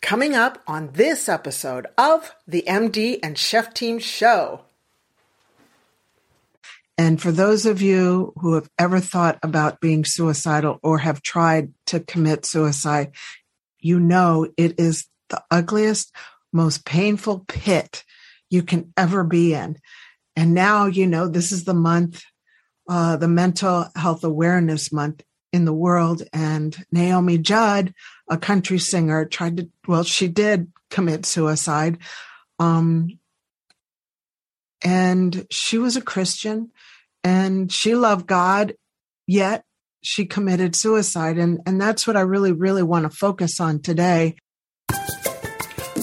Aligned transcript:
Coming 0.00 0.34
up 0.34 0.62
on 0.66 0.90
this 0.92 1.28
episode 1.28 1.86
of 1.98 2.34
the 2.46 2.64
MD 2.68 3.18
and 3.22 3.36
Chef 3.36 3.74
Team 3.74 3.98
Show. 3.98 4.62
And 6.96 7.20
for 7.20 7.32
those 7.32 7.66
of 7.66 7.82
you 7.82 8.32
who 8.36 8.54
have 8.54 8.68
ever 8.78 9.00
thought 9.00 9.38
about 9.42 9.80
being 9.80 10.04
suicidal 10.04 10.78
or 10.82 10.98
have 10.98 11.20
tried 11.22 11.72
to 11.86 12.00
commit 12.00 12.46
suicide, 12.46 13.12
you 13.80 13.98
know 13.98 14.48
it 14.56 14.78
is 14.78 15.06
the 15.30 15.42
ugliest, 15.50 16.14
most 16.52 16.84
painful 16.84 17.44
pit 17.48 18.04
you 18.50 18.62
can 18.62 18.92
ever 18.96 19.24
be 19.24 19.52
in. 19.52 19.78
And 20.36 20.54
now, 20.54 20.86
you 20.86 21.06
know, 21.06 21.28
this 21.28 21.50
is 21.50 21.64
the 21.64 21.74
month, 21.74 22.22
uh, 22.88 23.16
the 23.16 23.28
mental 23.28 23.86
health 23.96 24.22
awareness 24.24 24.92
month 24.92 25.22
in 25.52 25.64
the 25.64 25.72
world. 25.72 26.22
And 26.32 26.76
Naomi 26.90 27.38
Judd, 27.38 27.94
a 28.28 28.38
country 28.38 28.78
singer, 28.78 29.24
tried 29.24 29.56
to, 29.58 29.68
well, 29.86 30.04
she 30.04 30.28
did 30.28 30.72
commit 30.90 31.26
suicide. 31.26 31.98
Um, 32.58 33.18
and 34.82 35.46
she 35.50 35.78
was 35.78 35.96
a 35.96 36.02
Christian 36.02 36.70
and 37.24 37.72
she 37.72 37.94
loved 37.94 38.26
God, 38.26 38.74
yet 39.26 39.64
she 40.02 40.24
committed 40.24 40.76
suicide. 40.76 41.38
And, 41.38 41.60
and 41.66 41.80
that's 41.80 42.06
what 42.06 42.16
I 42.16 42.20
really, 42.20 42.52
really 42.52 42.82
want 42.82 43.04
to 43.04 43.16
focus 43.16 43.60
on 43.60 43.80
today. 43.80 44.36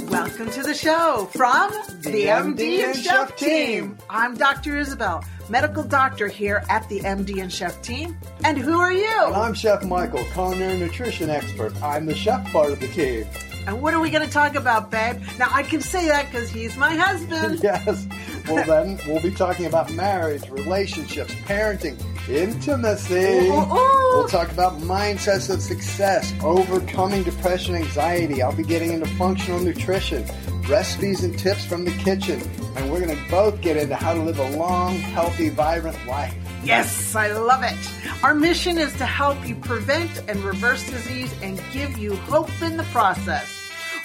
Welcome 0.10 0.50
to 0.52 0.64
the 0.64 0.74
show 0.74 1.30
from 1.32 1.72
the, 2.02 2.12
the 2.12 2.26
MD 2.26 2.84
and 2.84 2.96
Chef 2.96 3.36
team. 3.36 3.98
I'm 4.10 4.36
Dr. 4.36 4.78
Isabel, 4.78 5.24
medical 5.50 5.84
doctor 5.84 6.28
here 6.28 6.64
at 6.70 6.88
the 6.90 7.00
MD 7.02 7.42
and 7.42 7.52
Chef 7.52 7.82
team. 7.82 8.18
And 8.44 8.58
who 8.58 8.80
are 8.80 8.94
you? 8.94 9.26
And 9.26 9.36
I'm 9.36 9.54
Chef 9.54 9.84
Michael, 9.84 10.24
culinary 10.34 10.78
nutrition 10.78 11.30
expert. 11.30 11.76
I'm 11.82 12.06
the 12.06 12.16
chef 12.16 12.52
part 12.52 12.72
of 12.72 12.80
the 12.80 12.88
team. 12.88 13.26
And 13.68 13.82
what 13.82 13.96
are 13.96 14.00
we 14.00 14.12
going 14.12 14.26
to 14.26 14.32
talk 14.32 14.56
about, 14.56 14.92
babe? 14.92 15.22
Now, 15.40 15.48
I 15.52 15.64
can 15.64 15.82
say 15.82 16.08
that 16.08 16.28
because 16.28 16.50
he's 16.50 16.78
my 16.78 16.96
husband. 16.96 17.60
yes. 17.64 18.08
Well, 18.48 18.64
then 18.64 19.00
we'll 19.08 19.22
be 19.22 19.32
talking 19.32 19.66
about 19.66 19.92
marriage, 19.94 20.48
relationships, 20.52 21.34
parenting, 21.46 22.00
intimacy. 22.30 23.16
Ooh, 23.16 23.54
ooh, 23.54 23.74
ooh. 23.74 24.18
We'll 24.18 24.28
talk 24.28 24.52
about 24.52 24.80
mindsets 24.82 25.52
of 25.52 25.62
success, 25.62 26.32
overcoming 26.44 27.24
depression, 27.24 27.74
anxiety. 27.74 28.44
I'll 28.44 28.56
be 28.56 28.64
getting 28.64 28.92
into 28.94 29.08
functional 29.16 29.60
nutrition, 29.60 30.24
recipes 30.70 31.24
and 31.24 31.38
tips 31.38 31.66
from 31.66 31.86
the 31.86 31.92
kitchen. 31.92 32.42
And 32.76 32.92
we're 32.92 33.04
going 33.06 33.16
to 33.16 33.32
both 33.32 33.62
get 33.62 33.78
into 33.78 33.96
how 33.96 34.14
to 34.14 34.22
live 34.22 34.40
a 34.40 34.58
long, 34.58 34.96
healthy, 34.96 35.50
vibrant 35.50 36.06
life. 36.08 36.36
Yes, 36.64 37.16
I 37.16 37.32
love 37.32 37.64
it. 37.64 38.24
Our 38.24 38.34
mission 38.34 38.78
is 38.78 38.92
to 38.94 39.06
help 39.06 39.48
you 39.48 39.56
prevent 39.56 40.24
and 40.28 40.40
reverse 40.44 40.90
disease 40.90 41.34
and 41.42 41.62
give 41.72 41.98
you 41.98 42.16
hope 42.16 42.50
in 42.62 42.78
the 42.78 42.84
process. 42.86 43.48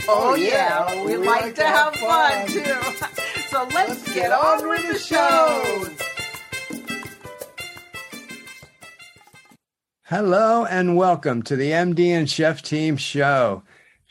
Oh, 0.09 0.31
oh 0.31 0.35
yeah, 0.35 0.93
yeah, 0.93 1.05
we, 1.05 1.19
we 1.19 1.27
like, 1.27 1.43
like, 1.43 1.55
to 1.57 1.65
have, 1.65 1.95
fun, 1.95 2.33
fun 2.33 2.47
too. 2.49 2.65
so 3.49 3.65
let's, 3.65 3.91
let's 3.91 4.05
get, 4.07 4.15
get 4.15 4.33
on 4.33 4.69
with 4.69 4.89
the 4.89 4.99
show. 4.99 5.87
Hello 10.05 10.65
and 10.65 10.97
welcome 10.97 11.43
to 11.43 11.55
the 11.55 11.71
MD 11.71 12.09
and 12.09 12.29
Chef 12.29 12.63
Team 12.63 12.97
Show. 12.97 13.63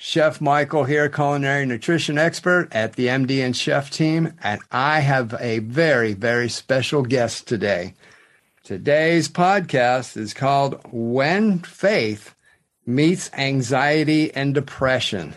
Chef 0.02 0.39
Michael 0.39 0.86
here, 0.86 1.09
culinary 1.09 1.66
nutrition 1.66 2.17
expert 2.17 2.69
at 2.72 2.94
the 2.94 3.08
MD 3.08 3.44
and 3.44 3.55
Chef 3.55 3.92
Team, 3.92 4.31
and 4.42 4.61
I 4.72 5.02
have 5.02 5.36
a 5.42 5.59
very, 5.59 6.14
very 6.14 6.47
special 6.47 7.02
guest 7.02 7.50
today. 7.50 7.95
Today's 8.64 9.27
podcast 9.27 10.16
is 10.16 10.33
called 10.33 10.80
When 10.89 11.59
Faith 11.59 12.33
Meets 12.86 13.30
Anxiety 13.33 14.33
and 14.33 14.55
Depression. 14.55 15.36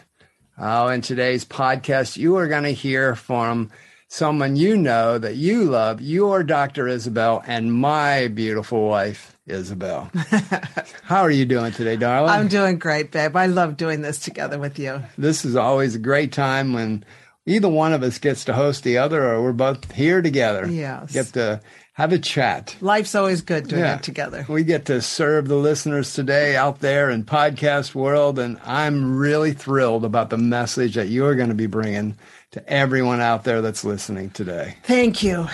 Oh, 0.57 0.87
in 0.87 1.01
today's 1.01 1.45
podcast, 1.45 2.17
you 2.17 2.37
are 2.37 2.47
going 2.47 2.63
to 2.63 2.71
hear 2.71 3.17
from 3.17 3.69
someone 4.07 4.55
you 4.55 4.77
know 4.77 5.19
that 5.19 5.35
you 5.35 5.65
love, 5.65 6.01
your 6.01 6.45
Dr. 6.45 6.87
Isabel, 6.87 7.43
and 7.49 7.75
my 7.75 8.29
beautiful 8.29 8.87
wife, 8.87 9.32
Isabel. 9.47 10.11
How 11.03 11.23
are 11.23 11.31
you 11.31 11.45
doing 11.45 11.73
today, 11.73 11.97
darling? 11.97 12.31
I'm 12.31 12.49
doing 12.49 12.79
great, 12.79 13.11
babe. 13.11 13.37
I 13.37 13.47
love 13.47 13.77
doing 13.77 14.03
this 14.03 14.19
together 14.19 14.59
with 14.59 14.79
you. 14.79 15.03
This 15.19 15.45
is 15.45 15.57
always 15.57 15.95
a 15.95 15.99
great 15.99 16.33
time 16.33 16.73
when 16.73 17.05
either 17.47 17.69
one 17.69 17.93
of 17.93 18.03
us 18.03 18.19
gets 18.19 18.45
to 18.45 18.53
host 18.53 18.85
the 18.85 18.99
other 18.99 19.27
or 19.27 19.43
we're 19.43 19.53
both 19.53 19.91
here 19.93 20.23
together. 20.23 20.67
Yes. 20.67 21.13
Get 21.13 21.27
to 21.35 21.61
have 21.95 22.13
a 22.13 22.19
chat. 22.19 22.77
Life's 22.81 23.15
always 23.15 23.43
good 23.43 23.69
doing 23.69 23.83
yeah. 23.83 23.97
it 23.97 24.03
together. 24.03 24.47
We 24.49 24.65
get 24.65 24.87
to 24.87 25.03
serve 25.03 25.49
the 25.49 25.57
listeners 25.57 26.15
today 26.15 26.57
out 26.57 26.81
there 26.81 27.11
in 27.11 27.25
podcast 27.25 27.95
world, 27.95 28.39
and 28.39 28.59
I'm 28.65 29.17
really 29.17 29.53
thrilled 29.53 30.05
about 30.05 30.31
the 30.31 30.39
message 30.39 30.95
that 30.95 31.09
you're 31.09 31.35
going 31.35 31.51
to 31.51 31.55
be 31.55 31.67
bringing 31.67 32.17
to 32.53 32.67
everyone 32.69 33.21
out 33.21 33.45
there 33.45 33.61
that's 33.61 33.85
listening 33.85 34.31
today. 34.31 34.77
Thank 34.85 35.23
you. 35.23 35.49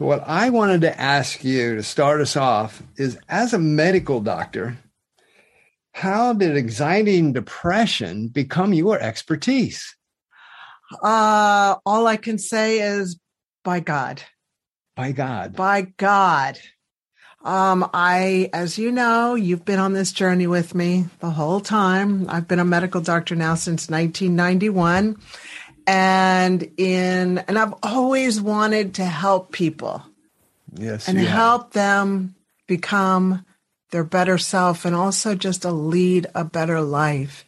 So, 0.00 0.06
what 0.06 0.26
I 0.26 0.48
wanted 0.48 0.80
to 0.80 0.98
ask 0.98 1.44
you 1.44 1.76
to 1.76 1.82
start 1.82 2.22
us 2.22 2.34
off 2.34 2.82
is, 2.96 3.18
as 3.28 3.52
a 3.52 3.58
medical 3.58 4.22
doctor, 4.22 4.78
how 5.92 6.32
did 6.32 6.56
anxiety 6.56 7.18
and 7.18 7.34
depression 7.34 8.28
become 8.28 8.72
your 8.72 8.98
expertise? 8.98 9.94
Uh, 11.02 11.76
all 11.84 12.06
I 12.06 12.16
can 12.16 12.38
say 12.38 12.80
is 12.80 13.20
by 13.62 13.80
God. 13.80 14.22
By 14.96 15.12
God. 15.12 15.54
By 15.54 15.82
God. 15.98 16.58
Um, 17.44 17.90
I, 17.92 18.48
as 18.54 18.78
you 18.78 18.92
know, 18.92 19.34
you've 19.34 19.66
been 19.66 19.78
on 19.78 19.92
this 19.92 20.12
journey 20.12 20.46
with 20.46 20.74
me 20.74 21.08
the 21.18 21.30
whole 21.30 21.60
time. 21.60 22.24
I've 22.30 22.48
been 22.48 22.58
a 22.58 22.64
medical 22.64 23.02
doctor 23.02 23.36
now 23.36 23.54
since 23.54 23.90
1991. 23.90 25.18
And 25.86 26.62
in, 26.76 27.38
and 27.38 27.58
I've 27.58 27.74
always 27.82 28.40
wanted 28.40 28.94
to 28.94 29.04
help 29.04 29.52
people. 29.52 30.02
Yes. 30.72 31.08
And 31.08 31.18
help 31.18 31.72
them 31.72 32.34
become 32.68 33.44
their 33.90 34.04
better 34.04 34.38
self 34.38 34.84
and 34.84 34.94
also 34.94 35.34
just 35.34 35.62
to 35.62 35.72
lead 35.72 36.26
a 36.34 36.44
better 36.44 36.80
life. 36.80 37.44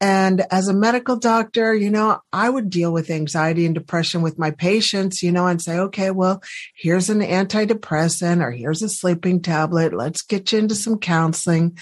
And 0.00 0.44
as 0.52 0.68
a 0.68 0.74
medical 0.74 1.16
doctor, 1.16 1.74
you 1.74 1.90
know, 1.90 2.20
I 2.32 2.48
would 2.48 2.70
deal 2.70 2.92
with 2.92 3.10
anxiety 3.10 3.66
and 3.66 3.74
depression 3.74 4.22
with 4.22 4.38
my 4.38 4.52
patients, 4.52 5.22
you 5.22 5.32
know, 5.32 5.48
and 5.48 5.60
say, 5.60 5.78
okay, 5.78 6.12
well, 6.12 6.40
here's 6.76 7.10
an 7.10 7.20
antidepressant 7.20 8.40
or 8.40 8.52
here's 8.52 8.82
a 8.82 8.88
sleeping 8.88 9.42
tablet. 9.42 9.92
Let's 9.92 10.22
get 10.22 10.52
you 10.52 10.60
into 10.60 10.76
some 10.76 10.98
counseling. 10.98 11.78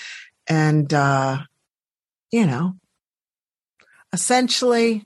And, 0.47 0.93
uh, 0.95 1.41
you 2.31 2.47
know, 2.47 2.77
essentially 4.15 5.05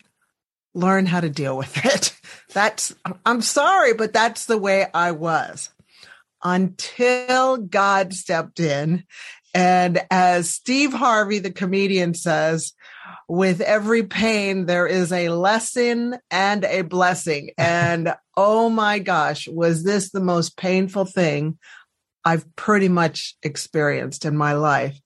learn 0.75 1.07
how 1.07 1.21
to 1.21 1.31
deal 1.31 1.57
with 1.57 1.77
it. 1.85 2.17
That's, 2.53 2.95
I'm 3.25 3.43
sorry, 3.43 3.95
but 3.95 4.13
that's 4.13 4.47
the 4.47 4.59
way 4.59 4.87
I 4.93 5.13
was 5.13 5.71
until 6.43 7.59
God 7.59 8.13
stepped 8.15 8.61
in. 8.61 9.05
And 9.53 10.01
as 10.11 10.51
Steve 10.51 10.93
Harvey, 10.93 11.39
the 11.39 11.51
comedian 11.51 12.15
says, 12.15 12.73
with 13.29 13.61
every 13.61 14.03
pain, 14.03 14.67
there 14.67 14.87
is 14.87 15.13
a 15.13 15.29
lesson 15.29 16.19
and 16.31 16.65
a 16.65 16.83
blessing. 16.83 17.51
And 17.59 18.15
oh 18.37 18.69
my 18.71 18.99
gosh, 18.99 19.47
was 19.47 19.85
this 19.85 20.11
the 20.11 20.21
most 20.21 20.57
painful 20.57 21.05
thing 21.05 21.59
I've 22.25 22.45
pretty 22.57 22.89
much 22.89 23.37
experienced 23.43 24.25
in 24.25 24.37
my 24.37 24.55
life? 24.55 24.99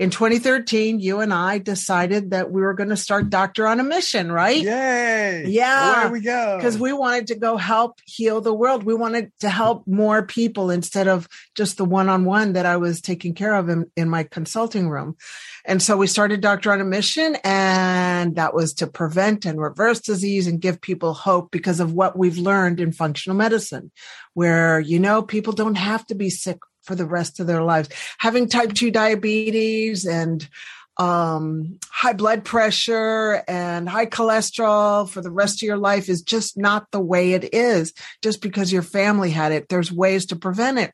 In 0.00 0.08
2013, 0.08 0.98
you 0.98 1.20
and 1.20 1.30
I 1.30 1.58
decided 1.58 2.30
that 2.30 2.50
we 2.50 2.62
were 2.62 2.72
going 2.72 2.88
to 2.88 2.96
start 2.96 3.28
Doctor 3.28 3.66
on 3.66 3.80
a 3.80 3.84
Mission, 3.84 4.32
right? 4.32 4.56
Yay. 4.56 5.44
Yeah. 5.46 6.04
Where 6.04 6.12
we 6.12 6.22
go. 6.22 6.56
Because 6.56 6.78
we 6.78 6.94
wanted 6.94 7.26
to 7.26 7.34
go 7.34 7.58
help 7.58 8.00
heal 8.06 8.40
the 8.40 8.54
world. 8.54 8.82
We 8.82 8.94
wanted 8.94 9.30
to 9.40 9.50
help 9.50 9.86
more 9.86 10.24
people 10.24 10.70
instead 10.70 11.06
of 11.06 11.28
just 11.54 11.76
the 11.76 11.84
one 11.84 12.08
on 12.08 12.24
one 12.24 12.54
that 12.54 12.64
I 12.64 12.78
was 12.78 13.02
taking 13.02 13.34
care 13.34 13.54
of 13.54 13.68
in, 13.68 13.90
in 13.94 14.08
my 14.08 14.22
consulting 14.22 14.88
room. 14.88 15.18
And 15.66 15.82
so 15.82 15.98
we 15.98 16.06
started 16.06 16.40
Doctor 16.40 16.72
on 16.72 16.80
a 16.80 16.84
Mission, 16.84 17.36
and 17.44 18.36
that 18.36 18.54
was 18.54 18.72
to 18.74 18.86
prevent 18.86 19.44
and 19.44 19.60
reverse 19.60 20.00
disease 20.00 20.46
and 20.46 20.62
give 20.62 20.80
people 20.80 21.12
hope 21.12 21.50
because 21.50 21.78
of 21.78 21.92
what 21.92 22.16
we've 22.16 22.38
learned 22.38 22.80
in 22.80 22.92
functional 22.92 23.36
medicine, 23.36 23.90
where, 24.32 24.80
you 24.80 24.98
know, 24.98 25.20
people 25.20 25.52
don't 25.52 25.74
have 25.74 26.06
to 26.06 26.14
be 26.14 26.30
sick 26.30 26.56
for 26.82 26.94
the 26.94 27.06
rest 27.06 27.40
of 27.40 27.46
their 27.46 27.62
lives. 27.62 27.88
Having 28.18 28.48
type 28.48 28.72
2 28.72 28.90
diabetes 28.90 30.06
and 30.06 30.48
um, 30.96 31.78
high 31.88 32.12
blood 32.12 32.44
pressure 32.44 33.42
and 33.48 33.88
high 33.88 34.06
cholesterol 34.06 35.08
for 35.08 35.22
the 35.22 35.30
rest 35.30 35.62
of 35.62 35.66
your 35.66 35.78
life 35.78 36.08
is 36.08 36.20
just 36.20 36.58
not 36.58 36.90
the 36.90 37.00
way 37.00 37.32
it 37.32 37.54
is 37.54 37.94
just 38.22 38.42
because 38.42 38.72
your 38.72 38.82
family 38.82 39.30
had 39.30 39.52
it. 39.52 39.68
There's 39.68 39.90
ways 39.90 40.26
to 40.26 40.36
prevent 40.36 40.78
it. 40.78 40.92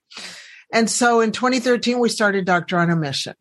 And 0.72 0.88
so 0.88 1.20
in 1.20 1.32
2013, 1.32 1.98
we 1.98 2.08
started 2.08 2.44
Doctor 2.44 2.78
on 2.78 2.90
a 2.90 2.96
Mission. 2.96 3.34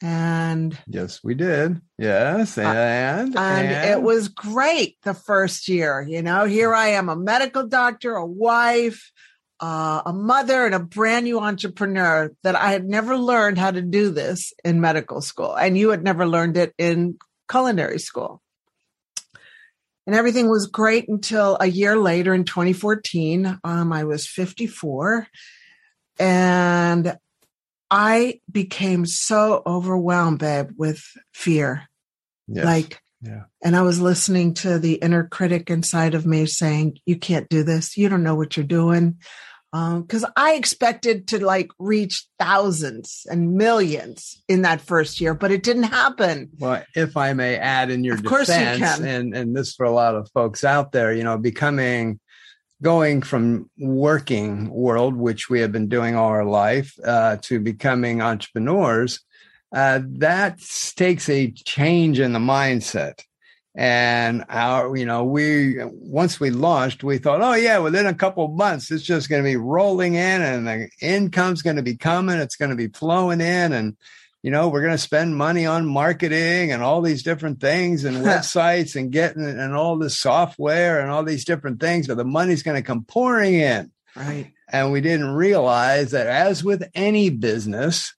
And 0.00 0.78
yes, 0.86 1.24
we 1.24 1.34
did. 1.34 1.80
Yes. 1.98 2.56
And, 2.56 3.34
and, 3.34 3.36
and, 3.36 3.90
it 3.90 4.02
was 4.02 4.28
great 4.28 4.96
the 5.02 5.14
first 5.14 5.68
year. 5.68 6.00
You 6.02 6.22
know, 6.22 6.44
here 6.44 6.72
I 6.72 6.88
am, 6.88 7.08
a 7.08 7.16
medical 7.16 7.66
doctor, 7.66 8.14
a 8.14 8.24
wife, 8.24 9.10
uh, 9.60 10.02
a 10.06 10.12
mother 10.12 10.66
and 10.66 10.74
a 10.74 10.80
brand 10.80 11.24
new 11.24 11.40
entrepreneur 11.40 12.30
that 12.42 12.54
I 12.54 12.72
had 12.72 12.88
never 12.88 13.16
learned 13.16 13.58
how 13.58 13.70
to 13.70 13.82
do 13.82 14.10
this 14.10 14.52
in 14.64 14.80
medical 14.80 15.20
school. 15.20 15.54
And 15.54 15.76
you 15.76 15.90
had 15.90 16.02
never 16.02 16.26
learned 16.26 16.56
it 16.56 16.74
in 16.78 17.18
culinary 17.50 17.98
school. 17.98 18.42
And 20.06 20.14
everything 20.14 20.48
was 20.48 20.66
great 20.66 21.08
until 21.08 21.58
a 21.60 21.66
year 21.66 21.96
later 21.96 22.32
in 22.32 22.44
2014. 22.44 23.58
Um, 23.62 23.92
I 23.92 24.04
was 24.04 24.26
54 24.26 25.26
and 26.18 27.18
I 27.90 28.40
became 28.50 29.06
so 29.06 29.62
overwhelmed, 29.66 30.38
babe, 30.38 30.70
with 30.76 31.02
fear. 31.32 31.88
Yes. 32.46 32.64
Like, 32.64 33.02
yeah. 33.20 33.44
and 33.62 33.76
I 33.76 33.82
was 33.82 34.00
listening 34.00 34.54
to 34.54 34.78
the 34.78 34.94
inner 34.94 35.24
critic 35.24 35.70
inside 35.70 36.14
of 36.14 36.26
me 36.26 36.46
saying, 36.46 36.98
You 37.04 37.18
can't 37.18 37.48
do 37.48 37.62
this. 37.62 37.96
You 37.96 38.08
don't 38.08 38.22
know 38.22 38.34
what 38.34 38.56
you're 38.56 38.64
doing. 38.64 39.18
Because 39.70 40.24
um, 40.24 40.32
I 40.36 40.54
expected 40.54 41.28
to 41.28 41.44
like 41.44 41.68
reach 41.78 42.26
thousands 42.38 43.26
and 43.30 43.54
millions 43.54 44.42
in 44.48 44.62
that 44.62 44.80
first 44.80 45.20
year, 45.20 45.34
but 45.34 45.50
it 45.50 45.62
didn't 45.62 45.82
happen. 45.82 46.48
Well, 46.58 46.82
if 46.94 47.18
I 47.18 47.34
may 47.34 47.56
add 47.56 47.90
in 47.90 48.02
your 48.02 48.14
Of 48.14 48.24
course 48.24 48.48
you 48.48 48.54
defense, 48.54 48.96
can. 48.96 49.04
and 49.04 49.36
and 49.36 49.54
this 49.54 49.74
for 49.74 49.84
a 49.84 49.90
lot 49.90 50.14
of 50.14 50.30
folks 50.32 50.64
out 50.64 50.92
there, 50.92 51.12
you 51.12 51.22
know, 51.22 51.36
becoming 51.36 52.18
going 52.80 53.20
from 53.20 53.68
working 53.78 54.70
world, 54.70 55.16
which 55.16 55.50
we 55.50 55.60
have 55.60 55.72
been 55.72 55.88
doing 55.88 56.14
all 56.14 56.28
our 56.28 56.44
life, 56.44 56.94
uh, 57.04 57.36
to 57.42 57.60
becoming 57.60 58.22
entrepreneurs, 58.22 59.20
uh, 59.74 60.00
that 60.04 60.58
takes 60.96 61.28
a 61.28 61.50
change 61.50 62.20
in 62.20 62.32
the 62.32 62.38
mindset. 62.38 63.22
And 63.78 64.44
our, 64.48 64.96
you 64.96 65.06
know, 65.06 65.22
we 65.22 65.76
once 65.84 66.40
we 66.40 66.50
launched, 66.50 67.04
we 67.04 67.18
thought, 67.18 67.42
oh 67.42 67.54
yeah, 67.54 67.78
within 67.78 68.06
a 68.06 68.14
couple 68.14 68.44
of 68.44 68.50
months, 68.50 68.90
it's 68.90 69.04
just 69.04 69.28
going 69.28 69.40
to 69.40 69.48
be 69.48 69.54
rolling 69.54 70.14
in, 70.14 70.42
and 70.42 70.66
the 70.66 70.88
income's 71.00 71.62
going 71.62 71.76
to 71.76 71.82
be 71.82 71.96
coming. 71.96 72.40
It's 72.40 72.56
going 72.56 72.70
to 72.70 72.76
be 72.76 72.88
flowing 72.88 73.40
in, 73.40 73.72
and 73.72 73.96
you 74.42 74.50
know, 74.50 74.68
we're 74.68 74.82
going 74.82 74.94
to 74.94 74.98
spend 74.98 75.36
money 75.36 75.64
on 75.64 75.86
marketing 75.86 76.72
and 76.72 76.82
all 76.82 77.02
these 77.02 77.22
different 77.22 77.60
things 77.60 78.04
and 78.04 78.16
websites 78.26 78.96
and 78.96 79.12
getting 79.12 79.44
and 79.44 79.76
all 79.76 79.96
this 79.96 80.18
software 80.18 81.00
and 81.00 81.12
all 81.12 81.22
these 81.22 81.44
different 81.44 81.78
things, 81.78 82.08
but 82.08 82.16
the 82.16 82.24
money's 82.24 82.64
going 82.64 82.76
to 82.76 82.86
come 82.86 83.04
pouring 83.04 83.54
in. 83.54 83.92
Right. 84.16 84.54
And 84.66 84.90
we 84.90 85.00
didn't 85.00 85.30
realize 85.30 86.10
that, 86.10 86.26
as 86.26 86.64
with 86.64 86.82
any 86.96 87.30
business, 87.30 88.12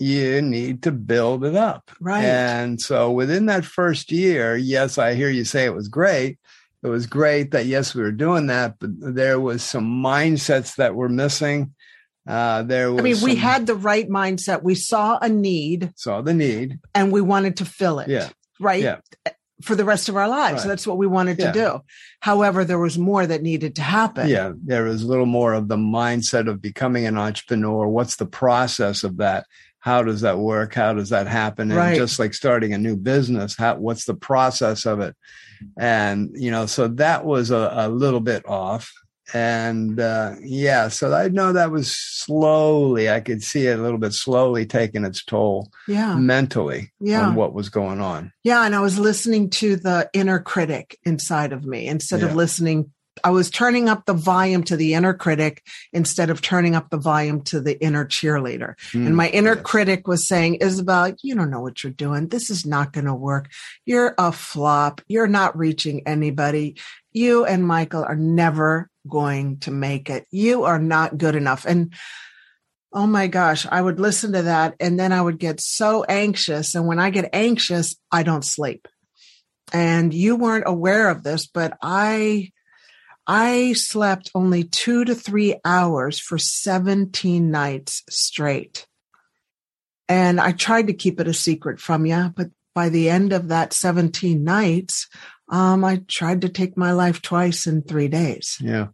you 0.00 0.40
need 0.40 0.82
to 0.84 0.90
build 0.92 1.44
it 1.44 1.54
up. 1.54 1.90
Right. 2.00 2.24
And 2.24 2.80
so 2.80 3.10
within 3.10 3.46
that 3.46 3.64
first 3.64 4.10
year, 4.10 4.56
yes, 4.56 4.96
I 4.98 5.14
hear 5.14 5.28
you 5.28 5.44
say 5.44 5.66
it 5.66 5.74
was 5.74 5.88
great. 5.88 6.38
It 6.82 6.88
was 6.88 7.06
great 7.06 7.50
that, 7.50 7.66
yes, 7.66 7.94
we 7.94 8.02
were 8.02 8.10
doing 8.10 8.46
that, 8.46 8.76
but 8.78 8.90
there 8.98 9.38
was 9.38 9.62
some 9.62 10.02
mindsets 10.02 10.76
that 10.76 10.94
were 10.94 11.10
missing. 11.10 11.74
Uh, 12.26 12.62
there 12.62 12.90
was 12.90 13.00
I 13.00 13.02
mean, 13.02 13.20
we 13.22 13.34
had 13.36 13.66
the 13.66 13.74
right 13.74 14.08
mindset. 14.08 14.62
We 14.62 14.74
saw 14.74 15.18
a 15.20 15.28
need 15.28 15.92
saw 15.96 16.22
the 16.22 16.32
need. 16.34 16.78
and 16.94 17.12
we 17.12 17.20
wanted 17.20 17.58
to 17.58 17.64
fill 17.66 17.98
it. 17.98 18.08
Yeah. 18.08 18.28
Right. 18.58 18.82
Yeah. 18.82 18.98
For 19.62 19.74
the 19.74 19.84
rest 19.84 20.08
of 20.08 20.16
our 20.16 20.28
lives. 20.28 20.62
Right. 20.62 20.68
That's 20.68 20.86
what 20.86 20.96
we 20.96 21.06
wanted 21.06 21.38
Yeah. 21.38 21.52
to 21.52 21.58
do. 21.58 21.80
However, 22.20 22.64
there 22.64 22.78
was 22.78 22.96
more 22.96 23.26
that 23.26 23.42
needed 23.42 23.74
to 23.76 23.82
happen. 23.82 24.28
Yeah, 24.28 24.52
there 24.64 24.84
was 24.84 25.02
a 25.02 25.06
little 25.06 25.26
more 25.26 25.52
of 25.52 25.68
the 25.68 25.76
mindset 25.76 26.48
of 26.48 26.62
becoming 26.62 27.04
an 27.04 27.18
entrepreneur. 27.18 27.86
What's 27.86 28.16
the 28.16 28.26
process 28.26 29.04
of 29.04 29.18
that? 29.18 29.44
How 29.80 30.02
does 30.02 30.20
that 30.20 30.38
work? 30.38 30.74
How 30.74 30.92
does 30.94 31.08
that 31.10 31.26
happen? 31.26 31.70
And 31.70 31.78
Right. 31.78 31.96
just 31.96 32.18
like 32.18 32.34
starting 32.34 32.72
a 32.74 32.78
new 32.78 32.96
business, 32.96 33.56
how, 33.56 33.76
what's 33.76 34.04
the 34.04 34.14
process 34.14 34.86
of 34.86 35.00
it? 35.00 35.16
And 35.78 36.30
you 36.34 36.50
know, 36.50 36.66
so 36.66 36.88
that 36.88 37.24
was 37.24 37.50
a, 37.50 37.70
a 37.74 37.88
little 37.88 38.20
bit 38.20 38.46
off. 38.48 38.92
And 39.32 40.00
uh, 40.00 40.34
yeah, 40.42 40.88
so 40.88 41.14
I 41.14 41.28
know 41.28 41.52
that 41.52 41.70
was 41.70 41.94
slowly. 41.96 43.08
I 43.08 43.20
could 43.20 43.42
see 43.44 43.66
it 43.68 43.78
a 43.78 43.82
little 43.82 43.98
bit 43.98 44.12
slowly 44.12 44.66
taking 44.66 45.04
its 45.04 45.24
toll 45.24 45.70
Yeah. 45.86 46.16
mentally 46.16 46.90
Yeah. 47.00 47.28
on 47.28 47.34
what 47.36 47.54
was 47.54 47.68
going 47.68 48.00
on. 48.00 48.32
Yeah. 48.42 48.64
And 48.66 48.74
I 48.74 48.80
was 48.80 48.98
listening 48.98 49.50
to 49.50 49.76
the 49.76 50.10
inner 50.12 50.40
critic 50.40 50.98
inside 51.04 51.52
of 51.52 51.64
me 51.64 51.86
instead 51.86 52.20
Yeah. 52.20 52.26
of 52.26 52.34
listening. 52.34 52.90
I 53.24 53.30
was 53.30 53.50
turning 53.50 53.88
up 53.88 54.04
the 54.06 54.14
volume 54.14 54.62
to 54.64 54.76
the 54.76 54.94
inner 54.94 55.14
critic 55.14 55.66
instead 55.92 56.30
of 56.30 56.40
turning 56.40 56.74
up 56.74 56.90
the 56.90 56.96
volume 56.98 57.42
to 57.44 57.60
the 57.60 57.80
inner 57.82 58.04
cheerleader. 58.04 58.74
And 58.92 59.16
my 59.16 59.28
inner 59.28 59.54
Mm, 59.54 59.58
Yes. 59.58 59.64
critic 59.66 60.08
was 60.08 60.26
saying, 60.28 60.56
Isabel, 60.56 61.14
you 61.22 61.34
don't 61.34 61.50
know 61.50 61.60
what 61.60 61.82
you're 61.82 61.92
doing. 61.92 62.28
This 62.28 62.50
is 62.50 62.64
not 62.66 62.92
going 62.92 63.06
to 63.06 63.14
work. 63.14 63.48
You're 63.86 64.14
a 64.18 64.32
flop. 64.32 65.00
You're 65.08 65.26
not 65.26 65.56
reaching 65.58 66.06
anybody. 66.06 66.76
You 67.12 67.44
and 67.44 67.66
Michael 67.66 68.04
are 68.04 68.16
never 68.16 68.88
going 69.08 69.58
to 69.60 69.70
make 69.70 70.10
it. 70.10 70.26
You 70.30 70.64
are 70.64 70.78
not 70.78 71.18
good 71.18 71.34
enough. 71.34 71.64
And 71.66 71.92
oh 72.92 73.06
my 73.06 73.26
gosh, 73.28 73.66
I 73.70 73.80
would 73.80 74.00
listen 74.00 74.32
to 74.32 74.42
that 74.42 74.74
and 74.80 74.98
then 74.98 75.12
I 75.12 75.20
would 75.22 75.38
get 75.38 75.60
so 75.60 76.04
anxious. 76.04 76.74
And 76.74 76.86
when 76.86 76.98
I 76.98 77.10
get 77.10 77.30
anxious, 77.32 77.96
I 78.10 78.22
don't 78.22 78.44
sleep. 78.44 78.88
And 79.72 80.12
you 80.12 80.34
weren't 80.36 80.64
aware 80.66 81.08
of 81.08 81.22
this, 81.22 81.46
but 81.46 81.78
I, 81.80 82.50
I 83.32 83.74
slept 83.74 84.32
only 84.34 84.64
two 84.64 85.04
to 85.04 85.14
three 85.14 85.54
hours 85.64 86.18
for 86.18 86.36
17 86.36 87.48
nights 87.48 88.02
straight. 88.10 88.88
And 90.08 90.40
I 90.40 90.50
tried 90.50 90.88
to 90.88 90.94
keep 90.94 91.20
it 91.20 91.28
a 91.28 91.32
secret 91.32 91.78
from 91.78 92.06
you, 92.06 92.32
but 92.34 92.48
by 92.74 92.88
the 92.88 93.08
end 93.08 93.32
of 93.32 93.46
that 93.46 93.72
17 93.72 94.42
nights, 94.42 95.06
um, 95.48 95.84
I 95.84 96.02
tried 96.08 96.40
to 96.40 96.48
take 96.48 96.76
my 96.76 96.90
life 96.90 97.22
twice 97.22 97.68
in 97.68 97.82
three 97.82 98.08
days. 98.08 98.58
Yeah. 98.60 98.88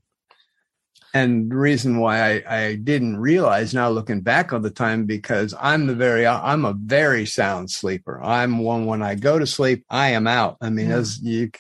And 1.17 1.51
the 1.51 1.57
reason 1.57 1.99
why 1.99 2.43
I, 2.45 2.65
I 2.65 2.75
didn't 2.75 3.17
realize 3.17 3.73
now 3.73 3.89
looking 3.89 4.21
back 4.21 4.53
all 4.53 4.61
the 4.61 4.69
time 4.71 5.07
because 5.07 5.55
I'm 5.59 5.87
the 5.87 5.95
very 5.95 6.27
I'm 6.27 6.67
a 6.67 6.75
very 6.75 7.25
sound 7.25 7.71
sleeper. 7.71 8.21
I'm 8.23 8.59
one 8.59 8.85
when 8.85 9.03
I 9.03 9.15
go 9.15 9.39
to 9.39 9.47
sleep, 9.47 9.87
I 9.89 10.09
am 10.11 10.27
out. 10.27 10.59
I 10.61 10.69
mean, 10.69 10.91
Yeah. 10.91 10.97
as 10.97 11.19
you 11.23 11.51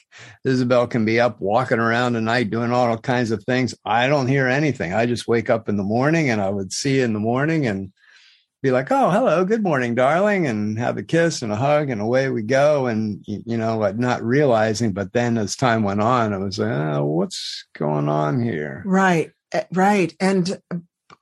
Isabel 0.45 0.87
can 0.87 1.07
be 1.07 1.21
up 1.21 1.41
walking 1.41 1.79
around 1.79 2.17
at 2.17 2.23
night 2.23 2.51
doing 2.51 2.71
all 2.71 2.99
kinds 2.99 3.31
of 3.31 3.43
things. 3.45 3.75
I 3.85 4.09
don't 4.09 4.27
hear 4.29 4.47
anything. 4.47 4.93
I 4.93 5.07
just 5.07 5.27
wake 5.27 5.49
up 5.49 5.71
in 5.71 5.79
the 5.79 5.83
morning 5.97 6.29
and 6.29 6.41
I 6.43 6.51
would 6.51 6.71
see 6.73 6.99
you 6.99 7.05
in 7.05 7.15
the 7.15 7.19
morning 7.19 7.67
and 7.67 7.93
be 8.63 8.71
like, 8.73 8.91
"Oh, 8.91 9.11
hello, 9.11 9.45
good 9.45 9.63
morning, 9.63 9.95
darling," 9.95 10.47
and 10.47 10.79
have 10.79 10.97
a 10.99 11.03
kiss 11.03 11.41
and 11.43 11.53
a 11.53 11.57
hug, 11.57 11.89
and 11.89 12.01
away 12.01 12.29
we 12.31 12.43
go. 12.43 12.87
And 12.87 13.23
you 13.27 13.57
know, 13.57 13.79
like 13.79 13.97
not 13.97 14.23
realizing, 14.23 14.93
but 14.93 15.13
then 15.13 15.39
as 15.39 15.57
time 15.57 15.83
went 15.83 16.01
on, 16.03 16.33
I 16.33 16.39
was 16.39 16.59
like, 16.59 16.73
oh, 16.73 17.05
"What's 17.05 17.65
going 17.79 18.09
on 18.09 18.43
here?" 18.43 18.83
Right, 18.85 19.31
right. 19.73 20.15
And 20.21 20.61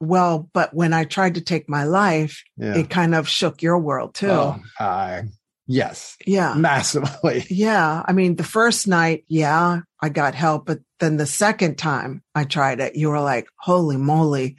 well, 0.00 0.48
but 0.52 0.74
when 0.74 0.92
I 0.92 1.04
tried 1.04 1.34
to 1.36 1.40
take 1.40 1.68
my 1.68 1.84
life, 1.84 2.42
Yeah. 2.56 2.76
it 2.76 2.90
kind 2.90 3.14
of 3.14 3.28
shook 3.28 3.62
your 3.62 3.78
world 3.78 4.14
too. 4.14 4.30
Oh, 4.30 4.60
I 4.78 5.22
yes, 5.66 6.16
Yeah. 6.26 6.54
massively. 6.54 7.46
Yeah. 7.50 8.02
I 8.06 8.12
mean, 8.12 8.36
the 8.36 8.44
first 8.44 8.86
night, 8.88 9.24
yeah, 9.28 9.80
I 10.02 10.08
got 10.08 10.34
help, 10.34 10.66
but 10.66 10.80
then 11.00 11.16
the 11.16 11.26
second 11.26 11.76
time 11.78 12.22
I 12.34 12.44
tried 12.44 12.80
it, 12.80 12.96
you 12.96 13.08
were 13.10 13.20
like, 13.20 13.48
holy 13.58 13.96
moly. 13.96 14.56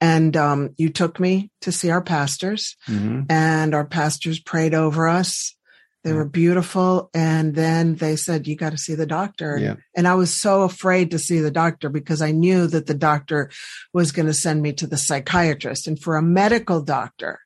And 0.00 0.34
um, 0.36 0.70
you 0.78 0.88
took 0.88 1.20
me 1.20 1.50
to 1.60 1.70
see 1.72 1.90
our 1.90 2.00
pastors, 2.02 2.74
Mhm. 2.88 3.26
and 3.30 3.74
our 3.74 3.84
pastors 3.84 4.40
prayed 4.40 4.72
over 4.74 5.06
us. 5.08 5.54
They 6.02 6.10
Yeah. 6.10 6.16
were 6.16 6.24
beautiful. 6.28 7.10
And 7.12 7.54
then 7.54 7.96
they 7.96 8.16
said, 8.16 8.46
You 8.46 8.56
got 8.56 8.70
to 8.70 8.78
see 8.78 8.94
the 8.94 9.06
doctor. 9.06 9.58
Yeah. 9.58 9.76
And 9.96 10.08
I 10.08 10.14
was 10.14 10.32
so 10.32 10.62
afraid 10.62 11.10
to 11.10 11.18
see 11.18 11.40
the 11.40 11.50
doctor 11.50 11.88
because 11.90 12.22
I 12.22 12.30
knew 12.30 12.66
that 12.68 12.86
the 12.86 12.94
doctor 12.94 13.50
was 13.92 14.12
going 14.12 14.26
to 14.26 14.34
send 14.34 14.62
me 14.62 14.72
to 14.74 14.86
the 14.86 14.96
psychiatrist. 14.96 15.86
And 15.86 16.00
for 16.00 16.16
a 16.16 16.22
medical 16.22 16.80
doctor, 16.82 17.40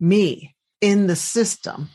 me 0.00 0.54
in 0.80 1.06
the 1.06 1.16
system 1.16 1.88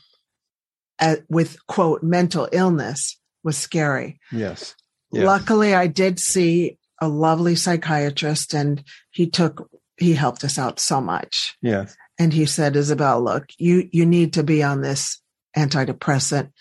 uh, 1.00 1.18
with 1.30 1.66
quote 1.68 2.04
mental 2.04 2.50
illness 2.52 3.18
was 3.44 3.58
scary. 3.58 4.20
Yes. 4.32 4.76
Yes. 5.12 5.26
Luckily, 5.26 5.74
I 5.74 5.88
did 5.88 6.20
see 6.20 6.78
a 7.02 7.08
lovely 7.08 7.56
psychiatrist 7.56 8.54
and 8.54 8.84
he 9.12 9.30
took, 9.30 9.70
he 9.98 10.14
helped 10.14 10.44
us 10.44 10.60
out 10.60 10.80
so 10.80 11.00
much. 11.00 11.56
Yes. 11.62 11.96
And 12.20 12.34
he 12.34 12.46
said, 12.46 12.76
Isabel, 12.76 13.24
look, 13.24 13.46
you, 13.58 13.88
you 13.94 14.06
need 14.06 14.34
to 14.34 14.44
be 14.44 14.62
on 14.62 14.82
this 14.82 15.22
antidepressant, 15.56 16.52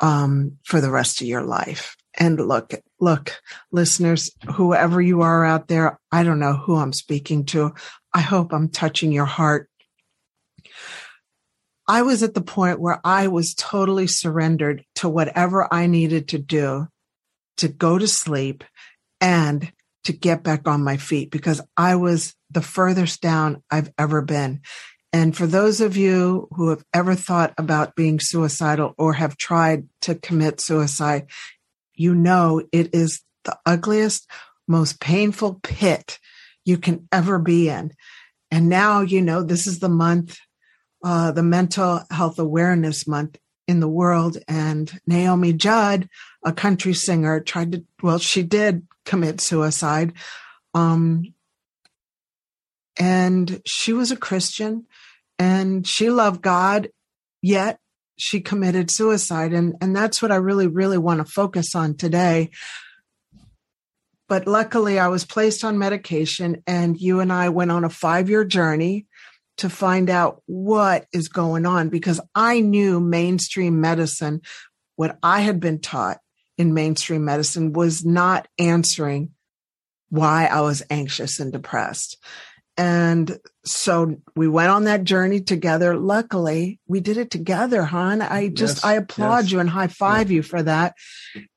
um, 0.00 0.58
for 0.64 0.80
the 0.80 0.90
rest 0.90 1.20
of 1.20 1.26
your 1.26 1.42
life. 1.42 1.96
And 2.18 2.40
look, 2.40 2.74
look, 3.00 3.40
listeners, 3.70 4.30
whoever 4.54 5.00
you 5.00 5.22
are 5.22 5.44
out 5.44 5.68
there, 5.68 5.98
I 6.10 6.24
don't 6.24 6.40
know 6.40 6.54
who 6.54 6.76
I'm 6.76 6.92
speaking 6.92 7.44
to. 7.46 7.74
I 8.12 8.20
hope 8.20 8.52
I'm 8.52 8.70
touching 8.70 9.12
your 9.12 9.24
heart. 9.24 9.68
I 11.86 12.02
was 12.02 12.22
at 12.22 12.34
the 12.34 12.42
point 12.42 12.80
where 12.80 13.00
I 13.02 13.28
was 13.28 13.54
totally 13.54 14.08
surrendered 14.08 14.84
to 14.96 15.08
whatever 15.08 15.72
I 15.72 15.86
needed 15.86 16.28
to 16.28 16.38
do 16.38 16.88
to 17.58 17.68
go 17.68 17.98
to 17.98 18.06
sleep 18.06 18.64
and 19.20 19.72
to 20.04 20.12
get 20.12 20.42
back 20.42 20.66
on 20.68 20.84
my 20.84 20.96
feet 20.96 21.30
because 21.30 21.60
I 21.76 21.96
was 21.96 22.34
the 22.50 22.62
furthest 22.62 23.20
down 23.20 23.62
I've 23.70 23.92
ever 23.98 24.22
been. 24.22 24.60
And 25.12 25.36
for 25.36 25.46
those 25.46 25.80
of 25.80 25.96
you 25.96 26.48
who 26.52 26.68
have 26.68 26.84
ever 26.92 27.14
thought 27.14 27.54
about 27.56 27.96
being 27.96 28.20
suicidal 28.20 28.94
or 28.98 29.14
have 29.14 29.36
tried 29.36 29.88
to 30.02 30.14
commit 30.14 30.60
suicide, 30.60 31.28
you 31.94 32.14
know 32.14 32.62
it 32.72 32.94
is 32.94 33.22
the 33.44 33.56
ugliest, 33.64 34.28
most 34.66 35.00
painful 35.00 35.60
pit 35.62 36.18
you 36.64 36.76
can 36.76 37.08
ever 37.10 37.38
be 37.38 37.70
in. 37.70 37.92
And 38.50 38.68
now, 38.68 39.00
you 39.00 39.22
know, 39.22 39.42
this 39.42 39.66
is 39.66 39.78
the 39.78 39.88
month, 39.88 40.38
uh, 41.02 41.32
the 41.32 41.42
mental 41.42 42.02
health 42.10 42.38
awareness 42.38 43.06
month. 43.06 43.38
in 43.68 43.80
the 43.80 43.88
world. 43.88 44.38
And 44.48 44.98
Naomi 45.06 45.52
Judd, 45.52 46.08
a 46.42 46.52
country 46.52 46.94
singer, 46.94 47.38
tried 47.38 47.72
to, 47.72 47.84
well, 48.02 48.18
she 48.18 48.42
did 48.42 48.86
commit 49.04 49.42
suicide. 49.42 50.14
Um, 50.72 51.34
and 52.98 53.60
she 53.64 53.92
was 53.92 54.10
a 54.10 54.16
Christian 54.16 54.86
and 55.38 55.86
she 55.86 56.10
loved 56.10 56.42
God, 56.42 56.88
yet 57.42 57.78
she 58.16 58.40
committed 58.40 58.90
suicide. 58.90 59.52
And, 59.52 59.76
and 59.80 59.94
that's 59.94 60.20
what 60.20 60.32
I 60.32 60.36
really, 60.36 60.66
really 60.66 60.98
want 60.98 61.24
to 61.24 61.32
focus 61.32 61.74
on 61.74 61.96
today. 61.96 62.50
But 64.28 64.46
luckily, 64.46 64.98
I 64.98 65.08
was 65.08 65.24
placed 65.24 65.64
on 65.64 65.78
medication, 65.78 66.62
and 66.66 67.00
you 67.00 67.20
and 67.20 67.32
I 67.32 67.48
went 67.48 67.70
on 67.70 67.84
a 67.84 67.90
five 67.90 68.28
year 68.28 68.44
journey 68.44 69.06
to 69.56 69.70
find 69.70 70.10
out 70.10 70.42
what 70.46 71.06
is 71.12 71.28
going 71.28 71.66
on 71.66 71.88
because 71.88 72.20
I 72.34 72.60
knew 72.60 73.00
mainstream 73.00 73.80
medicine, 73.80 74.42
what 74.96 75.18
I 75.22 75.40
had 75.40 75.60
been 75.60 75.80
taught 75.80 76.18
in 76.58 76.74
mainstream 76.74 77.24
medicine, 77.24 77.72
was 77.72 78.04
not 78.04 78.48
answering 78.58 79.30
why 80.10 80.46
I 80.46 80.60
was 80.60 80.82
anxious 80.90 81.40
and 81.40 81.52
depressed. 81.52 82.18
And 82.78 83.38
so 83.64 84.16
we 84.36 84.46
went 84.46 84.70
on 84.70 84.84
that 84.84 85.02
journey 85.02 85.40
together. 85.40 85.96
Luckily, 85.96 86.78
we 86.86 87.00
did 87.00 87.16
it 87.16 87.30
together, 87.30 87.82
hon. 87.82 88.22
I 88.22 88.48
just, 88.48 88.76
yes, 88.76 88.84
I 88.84 88.94
applaud 88.94 89.44
yes. 89.44 89.52
you 89.52 89.60
and 89.60 89.68
high 89.68 89.88
five 89.88 90.30
you 90.30 90.42
for 90.42 90.62
that. 90.62 90.94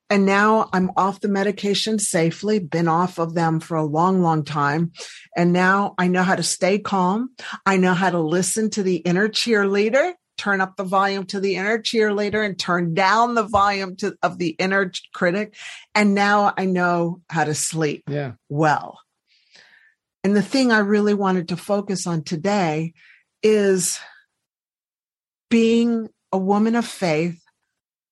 And 0.09 0.25
now 0.25 0.67
I'm 0.73 0.91
off 0.97 1.21
the 1.21 1.29
medication 1.29 1.99
safely, 1.99 2.59
been 2.59 2.89
off 2.89 3.19
of 3.19 3.33
them 3.33 3.61
for 3.61 3.77
a 3.77 3.85
long, 3.85 4.21
long 4.21 4.43
time. 4.43 4.91
And 5.37 5.53
now 5.53 5.93
I 5.97 6.07
know 6.07 6.23
how 6.23 6.35
to 6.35 6.43
stay 6.43 6.79
calm. 6.79 7.29
I 7.65 7.77
know 7.77 7.93
how 7.93 8.09
to 8.09 8.19
listen 8.19 8.71
to 8.71 8.83
the 8.83 8.97
inner 8.97 9.29
cheerleader, 9.29 10.13
turn 10.37 10.59
up 10.59 10.75
the 10.75 10.83
volume 10.83 11.27
to 11.27 11.39
the 11.39 11.55
inner 11.55 11.77
cheerleader 11.77 12.43
and 12.43 12.59
turn 12.59 12.93
down 12.93 13.35
the 13.35 13.43
volume 13.43 13.95
to, 13.97 14.17
of 14.23 14.37
the 14.37 14.49
inner 14.49 14.91
critic. 15.13 15.55
And 15.93 16.13
now 16.15 16.53
I 16.57 16.65
know 16.65 17.21
how 17.29 17.43
to 17.43 17.53
sleep 17.53 18.03
yeah. 18.09 18.33
well. 18.49 18.99
And 20.23 20.35
the 20.35 20.41
thing 20.41 20.71
I 20.71 20.79
really 20.79 21.13
wanted 21.13 21.49
to 21.49 21.57
focus 21.57 22.05
on 22.05 22.23
today 22.23 22.93
is 23.41 23.99
being 25.49 26.09
a 26.31 26.37
woman 26.37 26.75
of 26.75 26.85
faith 26.85 27.41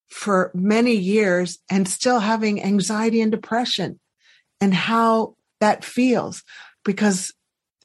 for 0.10 0.52
many 0.54 0.96
years 0.96 1.60
and 1.70 1.88
still 1.88 2.20
having 2.20 2.64
anxiety 2.64 3.22
and 3.22 3.32
depression 3.32 4.00
and 4.60 4.74
how 4.74 5.36
that 5.60 5.86
feels 5.86 6.44
because 6.84 7.34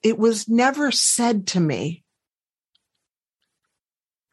it 0.02 0.18
was 0.18 0.48
never 0.48 0.90
said 0.90 1.46
to 1.48 1.60
me 1.60 2.02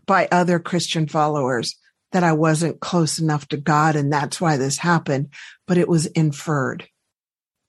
by 0.06 0.28
other 0.32 0.60
Christian 0.60 1.08
followers 1.08 1.76
that 2.12 2.24
I 2.24 2.34
wasn't 2.34 2.80
close 2.80 3.20
enough 3.20 3.48
to 3.50 3.58
God 3.58 3.96
and 3.96 4.12
that's 4.12 4.42
why 4.42 4.58
this 4.58 4.78
happened, 4.78 5.30
but 5.68 5.78
it 5.78 5.88
was 5.88 6.06
inferred. 6.08 6.88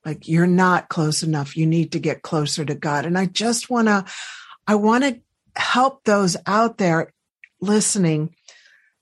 Like 0.04 0.28
you're 0.28 0.47
not 0.47 0.88
close 0.88 1.23
enough. 1.23 1.56
You 1.56 1.66
need 1.66 1.92
to 1.92 2.00
get 2.00 2.23
closer 2.23 2.64
to 2.64 2.75
God. 2.75 3.06
And 3.06 3.16
I 3.16 3.26
just 3.26 3.71
want 3.71 3.88
to, 3.88 4.04
I 4.66 4.75
want 4.75 5.04
to 5.04 5.21
help 5.54 6.04
those 6.04 6.37
out 6.47 6.78
there 6.78 7.12
listening 7.61 8.35